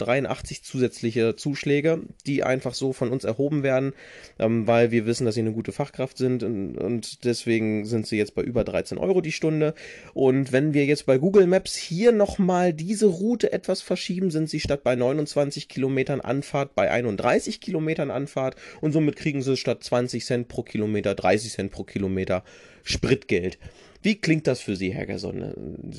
[0.64, 3.92] zusätzliche Zuschläge, die einfach so von uns erhoben werden,
[4.40, 8.18] ähm, weil wir wissen, dass Sie eine gute Fachkraft sind und, und deswegen sind Sie
[8.18, 9.74] jetzt bei über 13 Euro die Stunde.
[10.14, 14.62] Und wenn wir jetzt bei Google Maps hier nochmal diese Route etwas verschieben, sind Sie
[14.62, 20.24] statt bei 29 Kilometern Anfahrt bei 31 Kilometern Anfahrt und somit kriegen Sie statt 20
[20.24, 22.45] Cent pro Kilometer 30 Cent pro Kilometer
[22.84, 23.58] Spritgeld.
[24.02, 25.56] Wie klingt das für Sie, Herr Gersonne?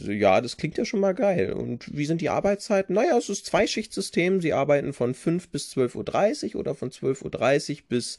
[0.07, 1.53] Ja, das klingt ja schon mal geil.
[1.53, 2.94] Und wie sind die Arbeitszeiten?
[2.94, 4.40] Naja, es ist Zweischichtsystem.
[4.40, 8.18] Sie arbeiten von 5 bis 12.30 Uhr oder von 12.30 Uhr bis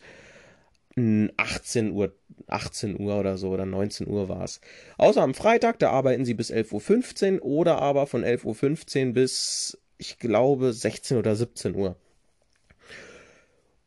[0.98, 2.12] 18 Uhr,
[2.48, 4.60] 18 Uhr oder so oder 19 Uhr war es.
[4.98, 9.78] Außer am Freitag, da arbeiten Sie bis 11.15 Uhr oder aber von 11.15 Uhr bis,
[10.00, 11.96] ich glaube, 16 oder 17 Uhr.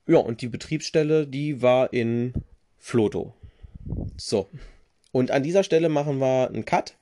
[0.07, 2.33] Ja, und die Betriebsstelle, die war in
[2.79, 3.35] Floto.
[4.17, 4.49] So.
[5.13, 6.97] Und an dieser Stelle machen wir einen Cut.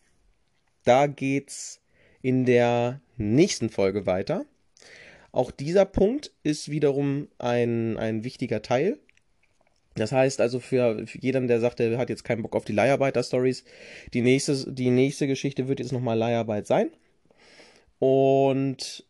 [0.85, 1.81] Da geht's
[2.23, 4.47] in der nächsten Folge weiter.
[5.33, 8.99] Auch dieser Punkt ist wiederum ein, ein wichtiger Teil.
[9.95, 12.73] Das heißt also für, für jeden, der sagt, der hat jetzt keinen Bock auf die
[12.73, 13.65] Leiharbeiter-Stories,
[14.15, 16.91] die nächste, die nächste Geschichte wird jetzt nochmal Leiharbeit sein.
[17.99, 19.05] Und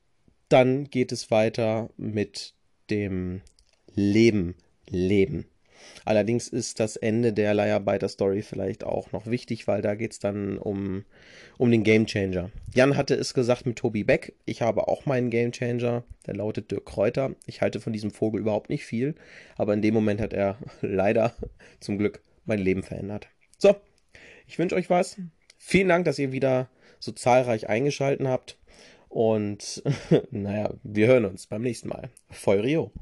[0.49, 2.55] dann geht es weiter mit
[2.91, 3.43] dem
[3.95, 4.55] Leben,
[4.89, 5.47] Leben.
[6.05, 10.59] Allerdings ist das Ende der Leiharbeiter-Story vielleicht auch noch wichtig, weil da geht es dann
[10.59, 11.05] um,
[11.59, 12.51] um den Gamechanger.
[12.75, 14.35] Jan hatte es gesagt mit Tobi Beck.
[14.47, 16.05] Ich habe auch meinen Gamechanger.
[16.27, 17.33] Der lautet Dirk Kräuter.
[17.47, 19.15] Ich halte von diesem Vogel überhaupt nicht viel,
[19.57, 21.35] aber in dem Moment hat er leider
[21.81, 23.29] zum Glück mein Leben verändert.
[23.59, 23.77] So,
[24.47, 25.17] ich wünsche euch was.
[25.59, 26.69] Vielen Dank, dass ihr wieder
[27.01, 28.57] so zahlreich eingeschaltet habt.
[29.09, 29.83] Und
[30.31, 32.11] naja, wir hören uns beim nächsten Mal.
[32.31, 32.93] Voll Rio.